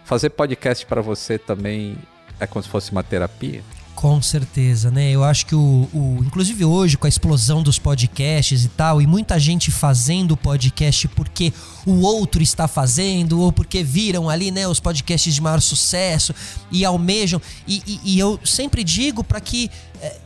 [0.02, 1.98] Fazer podcast para você também
[2.40, 3.62] é como se fosse uma terapia?
[3.96, 5.10] Com certeza, né?
[5.10, 9.06] Eu acho que o, o, Inclusive hoje, com a explosão dos podcasts e tal, e
[9.06, 11.50] muita gente fazendo podcast porque
[11.86, 16.34] o outro está fazendo, ou porque viram ali, né, os podcasts de maior sucesso
[16.70, 17.40] e almejam.
[17.66, 19.70] E, e, e eu sempre digo para que
[20.02, 20.20] é,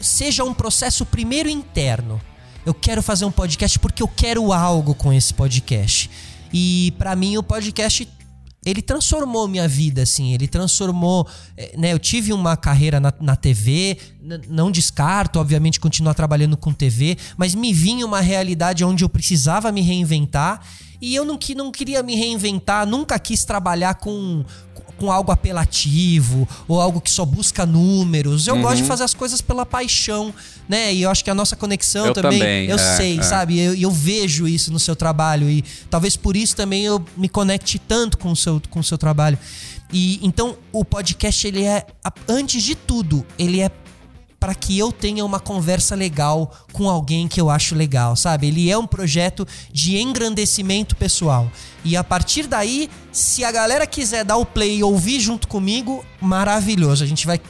[0.00, 2.18] seja um processo primeiro interno.
[2.64, 6.10] Eu quero fazer um podcast porque eu quero algo com esse podcast.
[6.50, 8.08] E para mim o podcast
[8.64, 10.32] ele transformou minha vida, assim.
[10.32, 11.28] Ele transformou.
[11.56, 13.98] Eh, né, eu tive uma carreira na, na TV,
[14.48, 19.70] não descarto, obviamente, continuar trabalhando com TV, mas me vinha uma realidade onde eu precisava
[19.70, 20.60] me reinventar.
[21.00, 24.42] E eu não, que, não queria me reinventar, nunca quis trabalhar com,
[24.96, 28.46] com algo apelativo ou algo que só busca números.
[28.46, 28.62] Eu uhum.
[28.62, 30.32] gosto de fazer as coisas pela paixão,
[30.68, 30.92] né?
[30.92, 33.22] E eu acho que a nossa conexão eu também, também, eu é, sei, é.
[33.22, 33.58] sabe?
[33.58, 37.78] Eu, eu vejo isso no seu trabalho e talvez por isso também eu me conecte
[37.78, 39.38] tanto com o seu, com o seu trabalho.
[39.92, 41.86] E então o podcast ele é
[42.28, 43.70] antes de tudo, ele é
[44.44, 48.48] para que eu tenha uma conversa legal com alguém que eu acho legal, sabe?
[48.48, 51.50] Ele é um projeto de engrandecimento pessoal.
[51.82, 56.04] E a partir daí, se a galera quiser dar o play e ouvir junto comigo,
[56.20, 57.02] maravilhoso.
[57.02, 57.40] A gente vai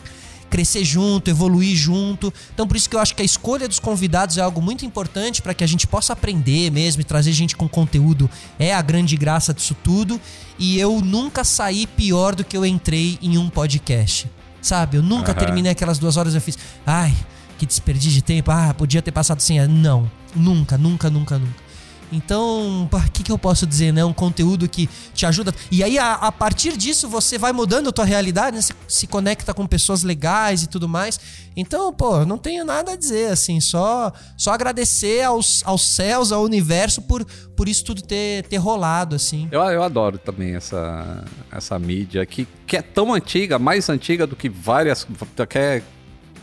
[0.49, 2.33] crescer junto, evoluir junto.
[2.55, 5.43] Então, por isso que eu acho que a escolha dos convidados é algo muito importante
[5.43, 8.31] para que a gente possa aprender mesmo e trazer gente com conteúdo.
[8.57, 10.21] É a grande graça disso tudo.
[10.61, 14.29] E eu nunca saí pior do que eu entrei em um podcast
[14.65, 14.97] sabe?
[14.97, 15.39] Eu nunca uhum.
[15.39, 17.15] terminei aquelas duas horas eu fiz, ai,
[17.59, 19.67] que desperdício de tempo, ah, podia ter passado sem.
[19.69, 21.64] Não, nunca, nunca, nunca, nunca.
[22.13, 24.05] Então, o que, que eu posso dizer, né?
[24.05, 25.55] Um conteúdo que te ajuda.
[25.71, 28.63] E aí, a, a partir disso, você vai mudando a tua realidade, né?
[28.63, 31.19] Se, se, conecta com pessoas legais e tudo mais.
[31.57, 36.43] Então, pô, não tenho nada a dizer, assim, só, só agradecer aos, aos céus, ao
[36.43, 37.25] universo, por,
[37.57, 39.49] por isso tudo ter, ter rolado, assim.
[39.51, 44.37] Eu, eu adoro também essa, essa mídia que, que é tão antiga, mais antiga do
[44.37, 45.07] que várias.
[45.49, 45.83] Que é,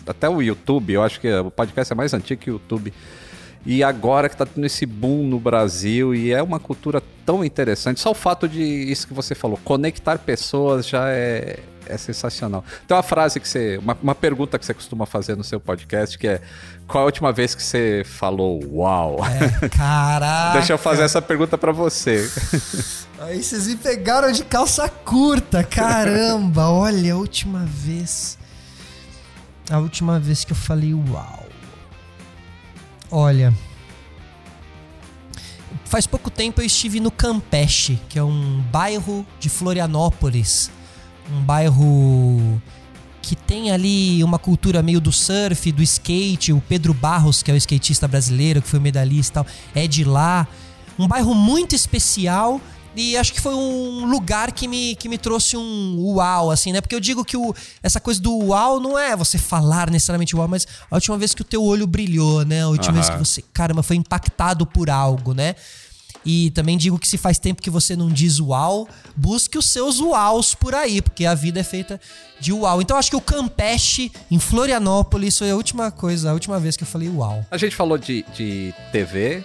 [0.05, 2.93] até o YouTube, eu acho que o podcast é mais antigo que o YouTube.
[3.66, 7.99] E agora que está tendo esse boom no Brasil e é uma cultura tão interessante.
[7.99, 12.64] Só o fato de isso que você falou, conectar pessoas já é, é sensacional.
[12.88, 13.78] Tem uma frase que você.
[13.78, 16.41] Uma, uma pergunta que você costuma fazer no seu podcast que é:
[16.88, 19.20] Qual a última vez que você falou uau?
[19.26, 20.53] É, caraca!
[20.57, 22.28] Deixa eu fazer essa pergunta para você.
[23.22, 26.70] Aí vocês me pegaram de calça curta, caramba!
[26.70, 28.39] Olha, a última vez.
[29.70, 31.51] A última vez que eu falei uau.
[33.12, 33.53] Olha.
[35.86, 40.72] Faz pouco tempo eu estive no Campeche, que é um bairro de Florianópolis.
[41.30, 42.62] Um bairro
[43.22, 46.53] que tem ali uma cultura meio do surf, do skate.
[46.53, 49.45] O Pedro Barros, que é o skatista brasileiro, que foi medalhista
[49.76, 50.47] é de lá.
[50.97, 52.62] Um bairro muito especial
[52.95, 56.81] e acho que foi um lugar que me, que me trouxe um uau, assim, né?
[56.81, 60.47] Porque eu digo que o, essa coisa do uau não é você falar necessariamente uau,
[60.47, 62.63] mas a última vez que o teu olho brilhou, né?
[62.63, 63.01] A última uhum.
[63.01, 65.55] vez que você, caramba, foi impactado por algo, né?
[66.25, 69.99] E também digo que se faz tempo que você não diz uau, busque os seus
[69.99, 71.99] uaus por aí, porque a vida é feita
[72.39, 72.81] de uau.
[72.81, 76.83] Então acho que o Campeche, em Florianópolis, foi a última coisa, a última vez que
[76.83, 77.43] eu falei uau.
[77.49, 79.43] A gente falou de, de TV,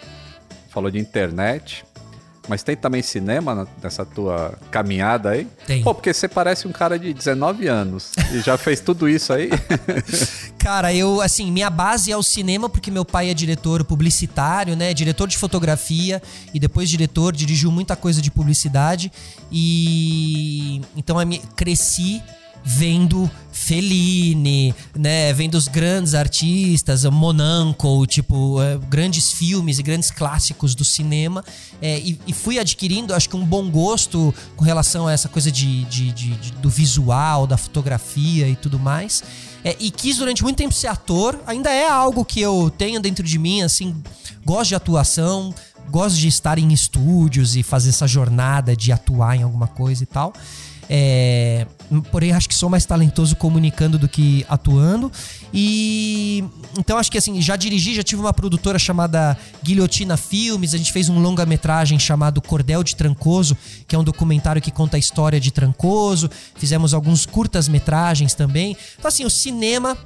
[0.69, 1.86] falou de internet,
[2.49, 5.47] mas tem também cinema nessa tua caminhada aí?
[5.67, 5.83] Tem.
[5.83, 9.51] Pô, porque você parece um cara de 19 anos e já fez tudo isso aí.
[10.59, 14.95] cara, eu, assim, minha base é o cinema porque meu pai é diretor publicitário, né?
[14.95, 16.23] Diretor de fotografia
[16.53, 19.13] e depois diretor, dirigiu muita coisa de publicidade.
[19.51, 22.23] E então eu cresci
[22.69, 30.75] vendo Fellini, né, vendo os grandes artistas, Monaco, tipo, é, grandes filmes e grandes clássicos
[30.75, 31.45] do cinema,
[31.81, 35.51] é, e, e, fui adquirindo, acho que um bom gosto com relação a essa coisa
[35.51, 39.23] de, de, de, de do visual, da fotografia e tudo mais.
[39.63, 43.25] É, e quis durante muito tempo ser ator, ainda é algo que eu tenho dentro
[43.25, 43.95] de mim, assim,
[44.45, 45.55] gosto de atuação,
[45.89, 50.07] gosto de estar em estúdios e fazer essa jornada de atuar em alguma coisa e
[50.07, 50.33] tal.
[50.89, 51.67] É,
[52.11, 55.11] porém, acho que sou mais talentoso comunicando do que atuando.
[55.53, 56.45] E
[56.79, 60.75] então acho que assim, já dirigi, já tive uma produtora chamada Guilhotina Filmes.
[60.75, 63.57] A gente fez um longa-metragem chamado Cordel de Trancoso,
[63.87, 66.31] que é um documentário que conta a história de Trancoso.
[66.57, 68.77] Fizemos alguns curtas-metragens também.
[68.99, 69.97] Então, assim, o cinema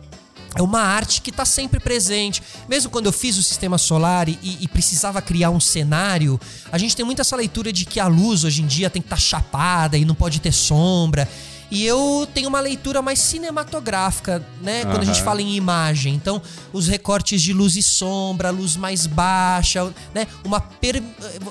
[0.55, 2.43] é uma arte que está sempre presente.
[2.69, 6.41] Mesmo quando eu fiz o sistema solar e, e, precisava criar um cenário,
[6.73, 9.07] a gente tem muito essa leitura de que a luz hoje em dia tem que
[9.07, 11.29] estar tá chapada e não pode ter sombra.
[11.71, 14.85] E eu tenho uma leitura mais cinematográfica, né?
[14.85, 16.15] Quando a gente fala em imagem.
[16.15, 16.43] Então,
[16.73, 20.27] os recortes de luz e sombra, luz mais baixa, né?
[20.45, 21.01] Uma per...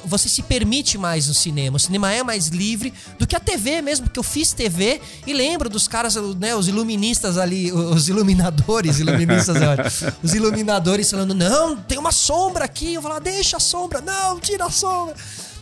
[0.04, 1.78] Você se permite mais no cinema.
[1.78, 5.32] O cinema é mais livre do que a TV mesmo, porque eu fiz TV e
[5.32, 6.54] lembro dos caras, né?
[6.54, 12.96] Os iluministas ali, os iluminadores, iluministas, é os iluminadores falando: não, tem uma sombra aqui.
[12.96, 15.16] Eu falo, deixa a sombra, não, tira a sombra.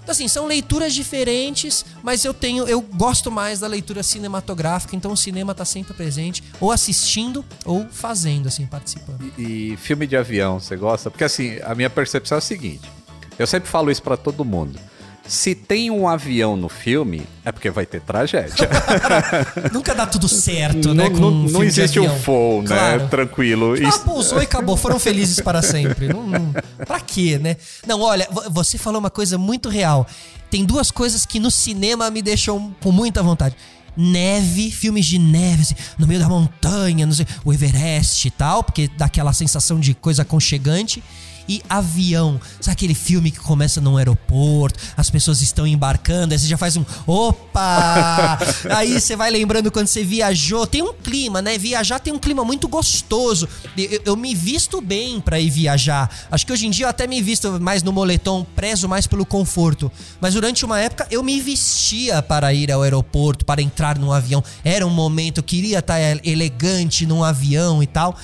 [0.07, 5.11] Então, assim, são leituras diferentes, mas eu tenho, eu gosto mais da leitura cinematográfica, então
[5.11, 9.19] o cinema tá sempre presente, ou assistindo ou fazendo, assim, participando.
[9.37, 11.11] E, e filme de avião, você gosta?
[11.11, 12.89] Porque assim, a minha percepção é a seguinte:
[13.37, 14.79] eu sempre falo isso para todo mundo.
[15.27, 18.69] Se tem um avião no filme, é porque vai ter tragédia.
[19.73, 21.09] Nunca dá tudo certo, né?
[21.09, 22.67] Não, um não existe um voo, né?
[22.67, 23.07] claro.
[23.09, 23.73] Tranquilo.
[23.85, 24.77] Ah, pousou e acabou.
[24.77, 26.07] Foram felizes para sempre.
[26.07, 26.53] Não, não,
[26.85, 27.57] pra quê, né?
[27.85, 30.07] Não, olha, você falou uma coisa muito real.
[30.49, 33.55] Tem duas coisas que no cinema me deixam com muita vontade
[33.97, 38.63] neve, filmes de neve, assim, no meio da montanha, não sei, o Everest e tal,
[38.63, 41.03] porque dá aquela sensação de coisa aconchegante
[41.47, 42.39] e avião.
[42.59, 46.77] Sabe aquele filme que começa num aeroporto, as pessoas estão embarcando, aí você já faz
[46.77, 48.39] um opa!
[48.75, 50.67] aí você vai lembrando quando você viajou.
[50.67, 51.57] Tem um clima, né?
[51.57, 53.47] Viajar tem um clima muito gostoso.
[53.77, 56.09] Eu, eu me visto bem para ir viajar.
[56.31, 59.25] Acho que hoje em dia eu até me visto mais no moletom, prezo mais pelo
[59.25, 59.91] conforto.
[60.19, 64.43] Mas durante uma época eu me vestia para ir ao aeroporto, para entrar num avião.
[64.63, 68.15] Era um momento, eu queria estar elegante num avião e tal.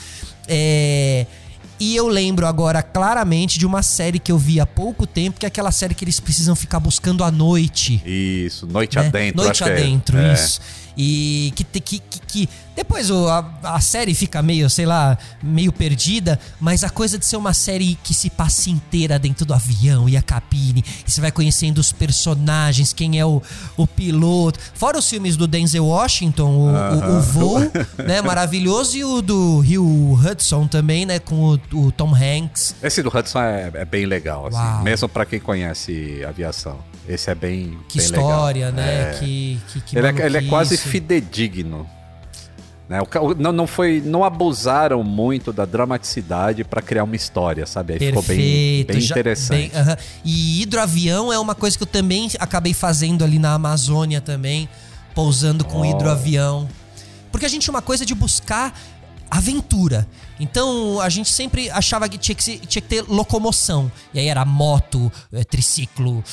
[0.47, 1.26] É.
[1.84, 5.45] E eu lembro agora claramente de uma série que eu vi há pouco tempo, que
[5.45, 8.01] é aquela série que eles precisam ficar buscando à noite.
[8.05, 9.05] Isso, Noite né?
[9.05, 9.43] Adentro.
[9.43, 9.65] Noite é.
[9.67, 10.34] Adentro, é.
[10.34, 10.61] isso.
[10.95, 16.39] E que, que, que, que depois a, a, série fica meio, sei lá, meio perdida,
[16.59, 20.17] mas a coisa de ser uma série que se passa inteira dentro do avião e
[20.17, 23.41] a cabine, e você vai conhecendo os personagens, quem é o,
[23.77, 24.59] o piloto.
[24.73, 27.09] Fora os filmes do Denzel Washington, o, uh -huh.
[27.09, 27.59] o, o Voo,
[28.05, 32.75] né, maravilhoso, e o do Hugh Hudson também, né, com o, o Tom Hanks.
[32.81, 36.79] Esse do Hudson é, é bem legal, assim, mesmo para quem conhece aviação.
[37.07, 38.85] Esse é bem Que bem história, legal.
[38.85, 39.01] né?
[39.01, 39.19] É.
[39.19, 41.87] Que, que, que ele, é, ele é quase fidedigno.
[42.87, 42.99] Né?
[43.01, 47.93] O, não, não, foi, não abusaram muito da dramaticidade para criar uma história, sabe?
[47.93, 49.71] Aí Perfeito, ficou bem, bem interessante.
[49.71, 49.99] Bem, uh -huh.
[50.23, 54.69] E hidroavião é uma coisa que eu também acabei fazendo ali na Amazônia também,
[55.15, 55.85] pousando com oh.
[55.85, 56.67] hidroavião.
[57.31, 58.77] Porque a gente tinha uma coisa de buscar
[59.38, 60.07] aventura.
[60.39, 63.91] Então a gente sempre achava que tinha que, tinha que ter locomoção.
[64.13, 66.23] E aí era moto, é, triciclo,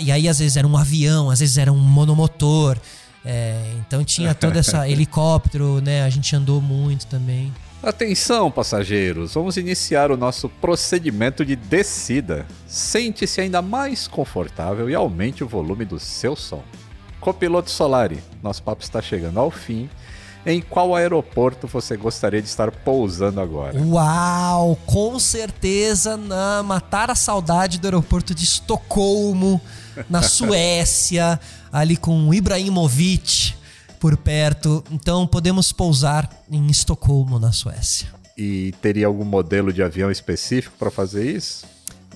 [0.00, 2.78] e aí às vezes era um avião, às vezes era um monomotor.
[3.24, 6.04] É, então tinha toda essa helicóptero, né?
[6.04, 7.52] A gente andou muito também.
[7.82, 12.46] Atenção, passageiros, vamos iniciar o nosso procedimento de descida.
[12.66, 16.62] Sente-se ainda mais confortável e aumente o volume do seu som.
[17.20, 19.88] Copiloto Solari, nosso papo está chegando ao fim
[20.46, 23.78] em qual aeroporto você gostaria de estar pousando agora?
[23.80, 29.60] Uau, com certeza na matar a saudade do aeroporto de Estocolmo,
[30.08, 31.40] na Suécia,
[31.72, 33.54] ali com Ibrahimovic
[33.98, 34.84] por perto.
[34.90, 38.08] Então podemos pousar em Estocolmo, na Suécia.
[38.36, 41.64] E teria algum modelo de avião específico para fazer isso?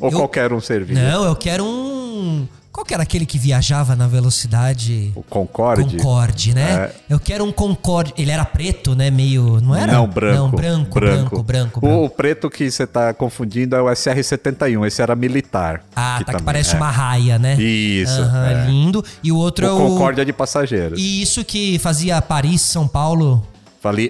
[0.00, 0.18] Ou eu...
[0.18, 1.00] qualquer um serviço?
[1.00, 2.46] Não, eu quero um
[2.78, 5.10] qual que era aquele que viajava na velocidade?
[5.16, 5.96] O Concorde.
[5.96, 6.92] Concorde, né?
[7.08, 7.14] É.
[7.14, 8.14] Eu quero um Concorde.
[8.16, 9.10] Ele era preto, né?
[9.10, 9.60] Meio.
[9.60, 9.92] Não era?
[9.92, 10.36] Não, branco.
[10.36, 11.80] Não, branco, branco, branco.
[11.80, 14.86] branco, O, o, preto que você tá confundindo é o SR-71.
[14.86, 15.82] Esse era militar.
[15.96, 16.34] Ah, que tá.
[16.34, 16.76] Que parece é.
[16.76, 17.60] uma raia, né?
[17.60, 18.20] Isso.
[18.20, 18.66] Uhum, é.
[18.66, 19.04] Lindo.
[19.24, 19.76] E o outro o é o.
[19.76, 21.00] Concorde é de passageiros.
[21.00, 23.44] E isso que fazia Paris, São Paulo.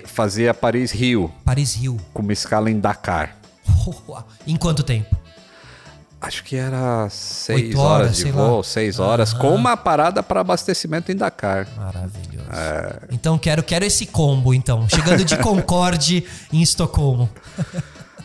[0.05, 1.33] Fazia Paris-Rio.
[1.43, 1.97] Paris-Rio.
[2.12, 3.35] Com uma escala em Dakar.
[4.47, 5.16] em quanto tempo?
[6.21, 8.64] Acho que era seis horas, horas, de voo, lá.
[8.64, 11.69] seis horas, com uma parada para abastecimento em Dakar.
[11.77, 12.51] Maravilhoso.
[12.53, 12.99] É...
[13.12, 14.89] Então quero, quero esse combo, então.
[14.89, 17.31] Chegando de Concorde em Estocolmo.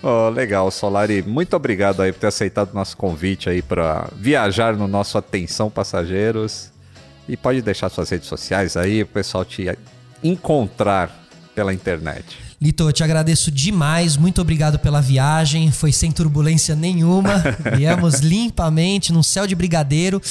[0.01, 1.21] Oh, legal, Solari.
[1.21, 5.69] Muito obrigado aí por ter aceitado o nosso convite aí para viajar no nosso Atenção
[5.69, 6.71] Passageiros.
[7.27, 9.77] E pode deixar suas redes sociais aí, o pessoal te
[10.21, 11.09] encontrar
[11.55, 12.42] pela internet.
[12.63, 14.15] Lito, eu te agradeço demais.
[14.15, 15.69] Muito obrigado pela viagem.
[15.69, 17.43] Foi sem turbulência nenhuma.
[17.75, 20.21] Viemos limpamente num céu de brigadeiro.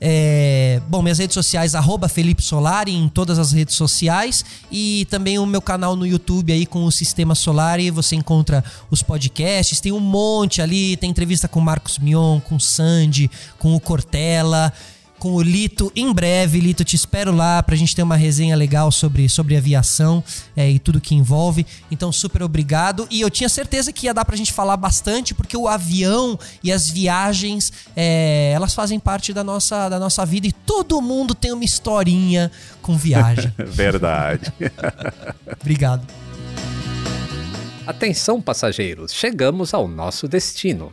[0.00, 5.38] É, bom, minhas redes sociais, arroba Felipe Solari em todas as redes sociais e também
[5.38, 7.90] o meu canal no YouTube aí com o Sistema Solari.
[7.90, 12.56] Você encontra os podcasts, tem um monte ali, tem entrevista com o Marcos Mion, com
[12.56, 14.72] o Sandy, com o Cortella
[15.22, 16.58] com o Lito em breve.
[16.58, 20.20] Lito, te espero lá pra gente ter uma resenha legal sobre, sobre aviação
[20.56, 21.64] é, e tudo que envolve.
[21.92, 23.06] Então, super obrigado.
[23.08, 26.72] E eu tinha certeza que ia dar pra gente falar bastante, porque o avião e
[26.72, 31.52] as viagens, é, elas fazem parte da nossa, da nossa vida e todo mundo tem
[31.52, 32.50] uma historinha
[32.82, 33.54] com viagem.
[33.64, 34.52] Verdade.
[35.62, 36.04] obrigado.
[37.86, 40.92] Atenção, passageiros, chegamos ao nosso destino.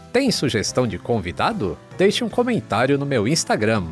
[0.11, 1.77] Tem sugestão de convidado?
[1.97, 3.85] Deixe um comentário no meu Instagram,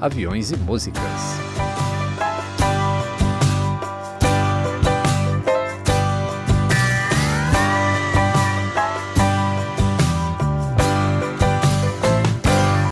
[0.00, 1.02] aviões e músicas.